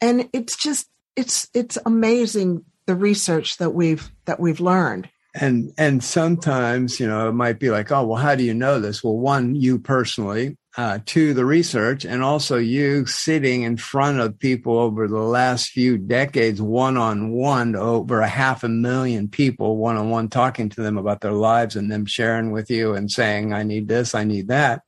And 0.00 0.28
it's 0.32 0.56
just, 0.56 0.86
it's, 1.16 1.48
it's 1.54 1.78
amazing 1.86 2.64
the 2.86 2.94
research 2.94 3.56
that 3.56 3.70
we've, 3.70 4.10
that 4.26 4.38
we've 4.38 4.60
learned. 4.60 5.08
and 5.34 5.72
and 5.76 6.02
sometimes 6.04 7.00
you 7.00 7.08
know 7.08 7.28
it 7.28 7.32
might 7.32 7.58
be 7.58 7.68
like 7.70 7.90
oh 7.90 8.06
well 8.06 8.22
how 8.22 8.34
do 8.34 8.44
you 8.44 8.54
know 8.54 8.78
this 8.78 9.02
well 9.02 9.16
one 9.16 9.54
you 9.56 9.78
personally 9.78 10.56
uh, 10.76 10.98
two 11.06 11.34
the 11.34 11.44
research 11.44 12.04
and 12.04 12.22
also 12.22 12.56
you 12.56 13.06
sitting 13.06 13.62
in 13.62 13.76
front 13.76 14.18
of 14.18 14.36
people 14.38 14.76
over 14.76 15.06
the 15.06 15.18
last 15.18 15.70
few 15.70 15.96
decades 15.96 16.60
one 16.60 16.96
on 16.96 17.30
one 17.30 17.76
over 17.76 18.20
a 18.20 18.28
half 18.28 18.64
a 18.64 18.68
million 18.68 19.28
people 19.28 19.76
one 19.76 19.96
on 19.96 20.10
one 20.10 20.28
talking 20.28 20.68
to 20.68 20.82
them 20.82 20.98
about 20.98 21.20
their 21.20 21.32
lives 21.32 21.76
and 21.76 21.90
them 21.90 22.06
sharing 22.06 22.50
with 22.50 22.70
you 22.70 22.94
and 22.94 23.10
saying 23.10 23.52
i 23.52 23.62
need 23.62 23.88
this 23.88 24.14
i 24.14 24.22
need 24.24 24.48
that 24.48 24.82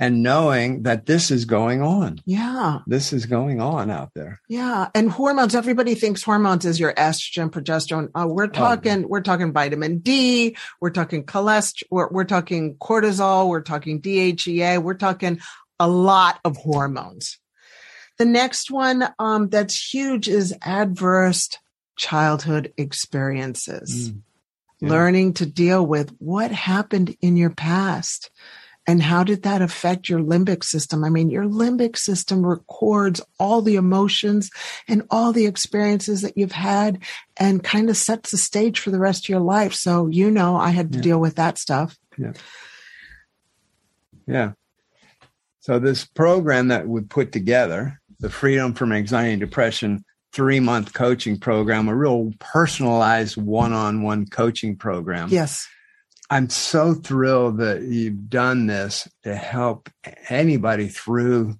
and 0.00 0.22
knowing 0.22 0.82
that 0.84 1.04
this 1.06 1.30
is 1.30 1.44
going 1.44 1.82
on 1.82 2.20
Yeah. 2.24 2.78
this 2.86 3.12
is 3.12 3.26
going 3.26 3.60
on 3.60 3.90
out 3.90 4.10
there 4.14 4.40
Yeah. 4.48 4.88
And 4.94 5.10
hormones, 5.10 5.54
everybody 5.54 5.94
thinks 5.94 6.22
hormones 6.22 6.64
is 6.64 6.80
your 6.80 6.94
estrogen, 6.94 7.50
progesterone. 7.50 8.08
Uh, 8.14 8.26
we're 8.26 8.48
talking, 8.48 9.06
we're 9.08 9.20
talking 9.20 9.52
vitamin 9.52 9.98
D. 9.98 10.56
We're 10.80 10.90
talking 10.90 11.24
cholesterol. 11.24 11.82
We're, 11.90 12.08
we're 12.10 12.24
talking 12.24 12.74
cortisol. 12.76 13.48
We're 13.48 13.60
talking 13.60 14.00
DHEA. 14.00 14.82
We're 14.82 14.94
talking 14.94 15.38
a 15.78 15.86
lot 15.86 16.40
of 16.44 16.56
hormones. 16.56 17.38
The 18.18 18.24
next 18.26 18.70
one, 18.70 19.08
um, 19.18 19.48
that's 19.48 19.92
huge 19.94 20.28
is 20.28 20.54
adverse 20.62 21.48
childhood 21.96 22.72
experiences. 22.76 24.10
Mm. 24.10 24.22
Yeah. 24.80 24.88
Learning 24.88 25.34
to 25.34 25.46
deal 25.46 25.86
with 25.86 26.10
what 26.18 26.50
happened 26.50 27.14
in 27.20 27.36
your 27.36 27.50
past 27.50 28.30
and 28.90 29.00
how 29.00 29.22
did 29.22 29.44
that 29.44 29.62
affect 29.62 30.08
your 30.08 30.18
limbic 30.18 30.64
system? 30.64 31.04
I 31.04 31.10
mean, 31.10 31.30
your 31.30 31.44
limbic 31.44 31.96
system 31.96 32.44
records 32.44 33.20
all 33.38 33.62
the 33.62 33.76
emotions 33.76 34.50
and 34.88 35.04
all 35.10 35.32
the 35.32 35.46
experiences 35.46 36.22
that 36.22 36.36
you've 36.36 36.50
had 36.50 36.98
and 37.36 37.62
kind 37.62 37.88
of 37.88 37.96
sets 37.96 38.32
the 38.32 38.36
stage 38.36 38.80
for 38.80 38.90
the 38.90 38.98
rest 38.98 39.26
of 39.26 39.28
your 39.28 39.38
life. 39.38 39.74
So, 39.74 40.08
you 40.08 40.28
know, 40.28 40.56
I 40.56 40.70
had 40.70 40.90
to 40.90 40.98
Yeah. 40.98 41.02
deal 41.02 41.20
with 41.20 41.36
that 41.36 41.56
stuff. 41.56 41.96
Yeah. 42.18 42.32
Yeah. 44.26 44.52
So 45.60 45.78
this 45.78 46.04
program 46.04 46.66
that 46.68 46.88
we 46.88 47.02
put 47.02 47.30
together, 47.30 48.00
the 48.18 48.28
Freedom 48.28 48.74
from 48.74 48.90
Anxiety 48.90 49.34
and 49.34 49.40
Depression 49.40 50.04
three 50.32 50.58
month 50.58 50.94
coaching 50.94 51.38
program, 51.38 51.88
a 51.88 51.94
real 51.94 52.32
personalized 52.40 53.36
one 53.36 53.72
on 53.72 54.02
one 54.02 54.26
coaching 54.26 54.74
program. 54.74 55.28
Yes. 55.30 55.68
I'm 56.30 56.48
so 56.48 56.94
thrilled 56.94 57.58
that 57.58 57.82
you've 57.82 58.30
done 58.30 58.68
this 58.68 59.08
to 59.24 59.34
help 59.34 59.90
anybody 60.28 60.86
through 60.86 61.58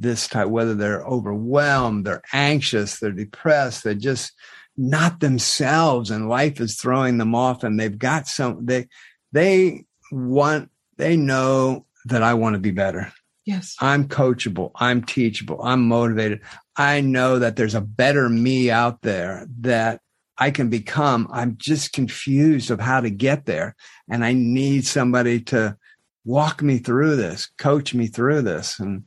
this 0.00 0.26
type, 0.28 0.48
whether 0.48 0.74
they're 0.74 1.04
overwhelmed, 1.06 2.04
they're 2.04 2.22
anxious, 2.32 2.98
they're 2.98 3.12
depressed, 3.12 3.84
they're 3.84 3.94
just 3.94 4.32
not 4.76 5.20
themselves 5.20 6.10
and 6.10 6.28
life 6.28 6.60
is 6.60 6.76
throwing 6.76 7.18
them 7.18 7.34
off 7.34 7.64
and 7.64 7.78
they've 7.78 7.98
got 7.98 8.26
some, 8.26 8.64
they, 8.64 8.88
they 9.32 9.84
want, 10.12 10.70
they 10.96 11.16
know 11.16 11.86
that 12.06 12.22
I 12.22 12.34
want 12.34 12.54
to 12.54 12.60
be 12.60 12.70
better. 12.70 13.12
Yes. 13.44 13.76
I'm 13.80 14.08
coachable. 14.08 14.72
I'm 14.76 15.02
teachable. 15.02 15.62
I'm 15.62 15.88
motivated. 15.88 16.42
I 16.76 17.00
know 17.00 17.38
that 17.38 17.56
there's 17.56 17.74
a 17.74 17.80
better 17.80 18.28
me 18.28 18.70
out 18.70 19.02
there 19.02 19.46
that 19.60 20.00
I 20.38 20.50
can 20.50 20.70
become. 20.70 21.28
I'm 21.32 21.56
just 21.58 21.92
confused 21.92 22.70
of 22.70 22.80
how 22.80 23.00
to 23.00 23.10
get 23.10 23.46
there. 23.46 23.74
And 24.08 24.24
I 24.24 24.32
need 24.32 24.86
somebody 24.86 25.40
to 25.42 25.76
walk 26.24 26.62
me 26.62 26.78
through 26.78 27.16
this, 27.16 27.50
coach 27.58 27.92
me 27.94 28.06
through 28.06 28.42
this. 28.42 28.78
And 28.78 29.04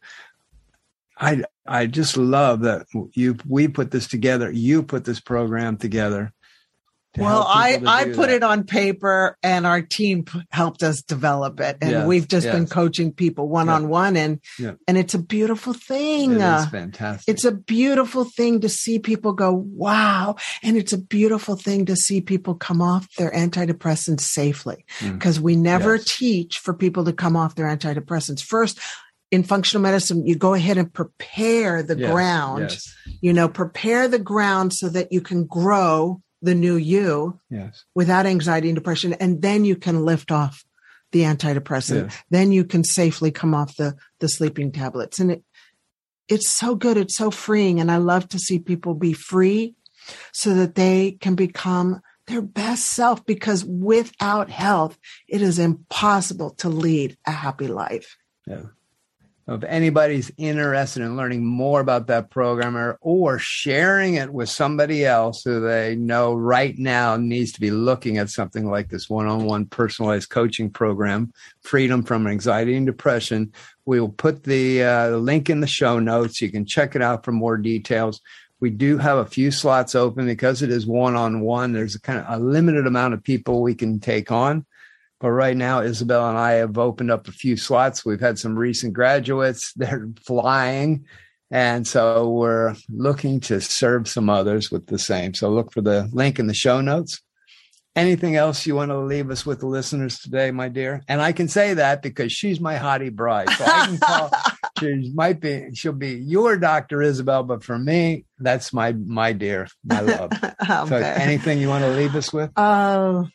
I, 1.18 1.44
I 1.66 1.86
just 1.86 2.18
love 2.18 2.62
that 2.62 2.88
you, 3.14 3.38
we 3.48 3.68
put 3.68 3.92
this 3.92 4.08
together. 4.08 4.52
You 4.52 4.84
put 4.84 5.06
this 5.06 5.20
program 5.20 5.78
together. 5.78 6.34
Well, 7.18 7.44
I, 7.46 7.82
I 7.86 8.06
put 8.06 8.16
that. 8.16 8.30
it 8.30 8.44
on 8.44 8.64
paper 8.64 9.38
and 9.44 9.68
our 9.68 9.82
team 9.82 10.24
p- 10.24 10.42
helped 10.50 10.82
us 10.82 11.02
develop 11.02 11.60
it. 11.60 11.78
And 11.82 11.92
Yes, 11.92 12.08
we've 12.08 12.28
just 12.28 12.48
been 12.48 12.68
coaching 12.68 13.12
people 13.12 13.50
one 13.50 13.68
on 13.68 13.90
one 13.90 14.16
and, 14.16 14.40
Yeah. 14.58 14.74
and 14.88 14.98
it's 14.98 15.14
a 15.14 15.20
beautiful 15.20 15.74
thing. 15.74 16.34
It 16.36 16.42
Uh, 16.42 16.66
fantastic. 16.68 17.34
It's 17.34 17.44
a 17.44 17.52
beautiful 17.52 18.24
thing 18.24 18.62
to 18.62 18.70
see 18.70 18.98
people 19.00 19.34
go, 19.34 19.52
wow. 19.52 20.36
And 20.64 20.78
it's 20.78 20.94
a 20.94 20.98
beautiful 20.98 21.58
thing 21.58 21.86
to 21.88 21.98
see 21.98 22.22
people 22.22 22.56
come 22.56 22.82
off 22.82 23.08
their 23.18 23.32
antidepressants 23.32 24.22
safely 24.22 24.86
Mm. 25.00 25.14
because 25.14 25.38
we 25.40 25.56
never 25.58 25.96
Yes. 25.98 26.18
teach 26.18 26.60
for 26.60 26.74
people 26.74 27.04
to 27.06 27.14
come 27.14 27.36
off 27.36 27.56
their 27.56 27.68
antidepressants. 27.68 28.42
First, 28.42 28.80
in 29.32 29.44
functional 29.44 29.82
medicine, 29.82 30.26
you 30.26 30.36
go 30.36 30.54
ahead 30.54 30.78
and 30.78 30.94
prepare 30.94 31.84
the 31.84 31.98
Yes, 31.98 32.12
ground, 32.12 32.62
Yes. 32.70 32.94
you 33.22 33.34
know, 33.34 33.48
prepare 33.50 34.08
the 34.08 34.20
ground 34.20 34.74
so 34.74 34.88
that 34.90 35.12
you 35.12 35.22
can 35.22 35.46
grow 35.46 36.22
the 36.42 36.56
new 36.56 36.76
you 36.76 37.40
Yes. 37.50 37.86
without 37.96 38.26
anxiety 38.26 38.70
and 38.70 38.76
depression. 38.76 39.14
And 39.14 39.42
then 39.42 39.66
you 39.66 39.76
can 39.76 40.04
lift 40.06 40.32
off 40.32 40.66
the 41.12 41.22
antidepressant. 41.22 42.10
Yes. 42.10 42.18
Then 42.30 42.52
you 42.52 42.64
can 42.64 42.84
safely 42.84 43.32
come 43.32 43.54
off 43.54 43.76
the, 43.76 43.96
the 44.20 44.30
sleeping 44.30 44.72
tablets. 44.72 45.20
And 45.20 45.32
it, 45.32 45.44
it's 46.28 46.50
so 46.50 46.76
good. 46.76 46.98
It's 46.98 47.16
so 47.16 47.32
freeing. 47.32 47.80
And 47.80 47.92
I 47.92 47.98
love 47.98 48.30
to 48.30 48.40
see 48.40 48.60
people 48.60 48.94
be 48.96 49.14
free 49.14 49.76
so 50.32 50.54
that 50.54 50.76
they 50.76 51.18
can 51.20 51.36
become 51.36 52.02
their 52.28 52.42
best 52.42 52.86
self 52.86 53.26
because 53.26 53.66
without 53.66 54.50
health, 54.50 54.98
it 55.28 55.42
is 55.42 55.60
impossible 55.60 56.52
to 56.52 56.70
lead 56.70 57.18
a 57.28 57.32
happy 57.32 57.68
life. 57.68 58.18
Yeah. 58.48 58.64
If 59.48 59.64
anybody's 59.64 60.32
interested 60.38 61.02
in 61.02 61.18
learning 61.18 61.46
more 61.46 61.82
about 61.82 62.08
that 62.08 62.30
program 62.30 62.96
or, 63.02 63.40
sharing 63.40 64.16
it 64.16 64.32
with 64.32 64.50
somebody 64.50 65.06
else 65.06 65.44
who 65.44 65.60
they 65.60 65.96
know 65.96 66.34
right 66.34 66.78
now 66.78 67.18
needs 67.18 67.52
to 67.54 67.62
be 67.62 67.72
looking 67.72 68.18
at 68.18 68.30
something 68.30 68.70
like 68.70 68.90
this 68.90 69.10
one 69.10 69.28
on 69.28 69.46
one 69.46 69.66
personalized 69.66 70.30
coaching 70.30 70.70
program, 70.70 71.34
Freedom 71.62 72.04
from 72.04 72.28
Anxiety 72.28 72.76
and 72.76 72.86
Depression, 72.86 73.52
we 73.86 74.00
will 74.00 74.10
put 74.10 74.44
the 74.44 74.84
uh, 74.84 75.10
link 75.18 75.50
in 75.50 75.60
the 75.60 75.68
show 75.68 76.00
notes. 76.00 76.42
You 76.42 76.52
can 76.52 76.66
check 76.66 76.96
it 76.96 77.02
out 77.02 77.26
for 77.26 77.32
more 77.32 77.58
details. 77.58 78.22
We 78.60 78.70
do 78.70 78.98
have 79.00 79.18
a 79.18 79.26
few 79.26 79.50
slots 79.50 79.96
open 79.96 80.28
because 80.28 80.62
it 80.62 80.70
is 80.70 80.86
one 80.86 81.16
on 81.16 81.42
one. 81.42 81.74
There's 81.74 81.96
a 81.96 82.02
kind 82.02 82.20
of 82.20 82.26
a 82.28 82.44
limited 82.44 82.86
amount 82.86 83.16
of 83.16 83.24
people 83.24 83.62
we 83.62 83.74
can 83.74 84.00
take 84.00 84.32
on. 84.32 84.66
But 85.22 85.30
right 85.30 85.56
now, 85.56 85.82
Isabel 85.82 86.28
and 86.28 86.38
I 86.38 86.54
have 86.54 86.80
opened 86.80 87.12
up 87.12 87.28
a 87.28 87.32
few 87.32 87.56
slots. 87.56 88.04
We've 88.04 88.20
had 88.20 88.40
some 88.40 88.58
recent 88.58 88.94
graduates. 88.94 89.72
They're 89.76 90.10
flying. 90.26 91.06
And 91.52 91.88
so 91.88 92.30
we're 92.30 92.76
looking 92.90 93.40
to 93.42 93.62
serve 93.62 94.08
some 94.08 94.30
others 94.30 94.72
with 94.72 94.88
the 94.88 94.98
same. 94.98 95.34
So 95.34 95.50
look 95.50 95.72
for 95.72 95.82
the 95.82 96.10
link 96.12 96.40
in 96.40 96.48
the 96.48 96.54
show 96.54 96.82
notes. 96.82 97.22
Anything 97.94 98.38
else 98.38 98.66
you 98.66 98.74
want 98.74 98.90
to 98.90 99.00
leave 99.00 99.30
us 99.30 99.46
with 99.46 99.60
the 99.60 99.68
listeners 99.68 100.18
today, 100.18 100.50
my 100.52 100.70
dear? 100.70 101.04
And 101.10 101.22
I 101.22 101.34
can 101.34 101.50
say 101.50 101.74
that 101.74 102.02
because 102.02 102.32
she's 102.32 102.62
my 102.62 102.76
hottie 102.76 103.14
bride. 103.14 103.50
So 103.50 103.66
I 103.66 103.86
can 103.86 103.98
call 103.98 104.32
she 104.80 105.12
might 105.14 105.42
be 105.42 105.72
she'll 105.74 105.92
be 105.92 106.14
your 106.14 106.58
Dr. 106.58 107.02
Isabel, 107.02 107.44
but 107.44 107.66
for 107.66 107.78
me, 107.78 108.24
that's 108.40 108.72
my 108.72 108.94
my 108.94 109.34
dear, 109.34 109.68
my 109.84 110.00
love. 110.00 110.32
okay. 110.44 110.88
So 110.88 110.96
anything 110.96 111.60
you 111.60 111.68
want 111.68 111.84
to 111.84 111.92
leave 111.92 112.16
us 112.16 112.32
with? 112.32 112.52
Uh, 112.56 113.26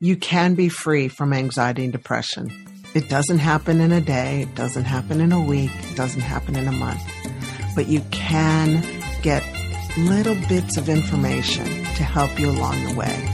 you 0.00 0.16
can 0.16 0.54
be 0.54 0.68
free 0.68 1.08
from 1.08 1.32
anxiety 1.32 1.84
and 1.84 1.92
depression. 1.92 2.50
It 2.94 3.08
doesn't 3.08 3.38
happen 3.38 3.80
in 3.80 3.92
a 3.92 4.00
day, 4.00 4.42
it 4.42 4.54
doesn't 4.54 4.84
happen 4.84 5.20
in 5.20 5.32
a 5.32 5.40
week, 5.40 5.70
it 5.90 5.96
doesn't 5.96 6.20
happen 6.20 6.56
in 6.56 6.68
a 6.68 6.72
month. 6.72 7.02
But 7.74 7.88
you 7.88 8.00
can 8.10 8.84
get 9.22 9.44
little 9.98 10.36
bits 10.48 10.76
of 10.76 10.88
information 10.88 11.64
to 11.64 12.04
help 12.04 12.38
you 12.38 12.50
along 12.50 12.84
the 12.84 12.94
way 12.94 13.28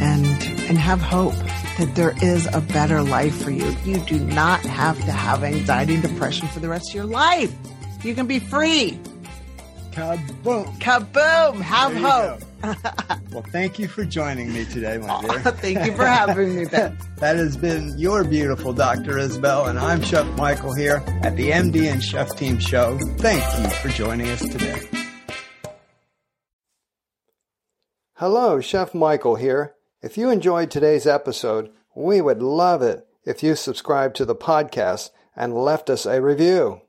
and 0.00 0.26
and 0.68 0.78
have 0.78 1.00
hope 1.00 1.34
that 1.78 1.92
there 1.94 2.14
is 2.22 2.48
a 2.54 2.60
better 2.60 3.02
life 3.02 3.42
for 3.42 3.50
you. 3.50 3.76
You 3.84 3.98
do 4.00 4.18
not 4.18 4.60
have 4.60 4.96
to 5.04 5.12
have 5.12 5.44
anxiety 5.44 5.94
and 5.94 6.02
depression 6.02 6.48
for 6.48 6.60
the 6.60 6.68
rest 6.68 6.90
of 6.90 6.94
your 6.94 7.04
life. 7.04 7.54
You 8.02 8.14
can 8.14 8.26
be 8.26 8.38
free. 8.38 8.98
Kaboom. 9.92 10.78
Kaboom. 10.78 11.60
Have 11.60 11.94
hope. 11.94 12.47
well, 12.62 13.44
thank 13.52 13.78
you 13.78 13.86
for 13.86 14.04
joining 14.04 14.52
me 14.52 14.64
today, 14.64 14.98
my 14.98 15.20
dear. 15.20 15.38
thank 15.52 15.86
you 15.86 15.94
for 15.94 16.04
having 16.04 16.56
me. 16.56 16.64
that 16.64 16.96
has 17.20 17.56
been 17.56 17.96
your 17.96 18.24
beautiful 18.24 18.72
Dr. 18.72 19.16
Isabel, 19.16 19.66
and 19.66 19.78
I'm 19.78 20.02
Chef 20.02 20.26
Michael 20.36 20.74
here 20.74 21.02
at 21.22 21.36
the 21.36 21.50
MD 21.50 21.90
and 21.90 22.02
Chef 22.02 22.36
Team 22.36 22.58
Show. 22.58 22.98
Thank 23.18 23.44
you 23.62 23.70
for 23.76 23.90
joining 23.90 24.28
us 24.30 24.40
today. 24.40 24.88
Hello, 28.14 28.60
Chef 28.60 28.92
Michael 28.92 29.36
here. 29.36 29.76
If 30.02 30.18
you 30.18 30.28
enjoyed 30.28 30.72
today's 30.72 31.06
episode, 31.06 31.70
we 31.94 32.20
would 32.20 32.42
love 32.42 32.82
it 32.82 33.06
if 33.24 33.44
you 33.44 33.54
subscribed 33.54 34.16
to 34.16 34.24
the 34.24 34.34
podcast 34.34 35.10
and 35.36 35.54
left 35.54 35.88
us 35.88 36.06
a 36.06 36.20
review. 36.20 36.80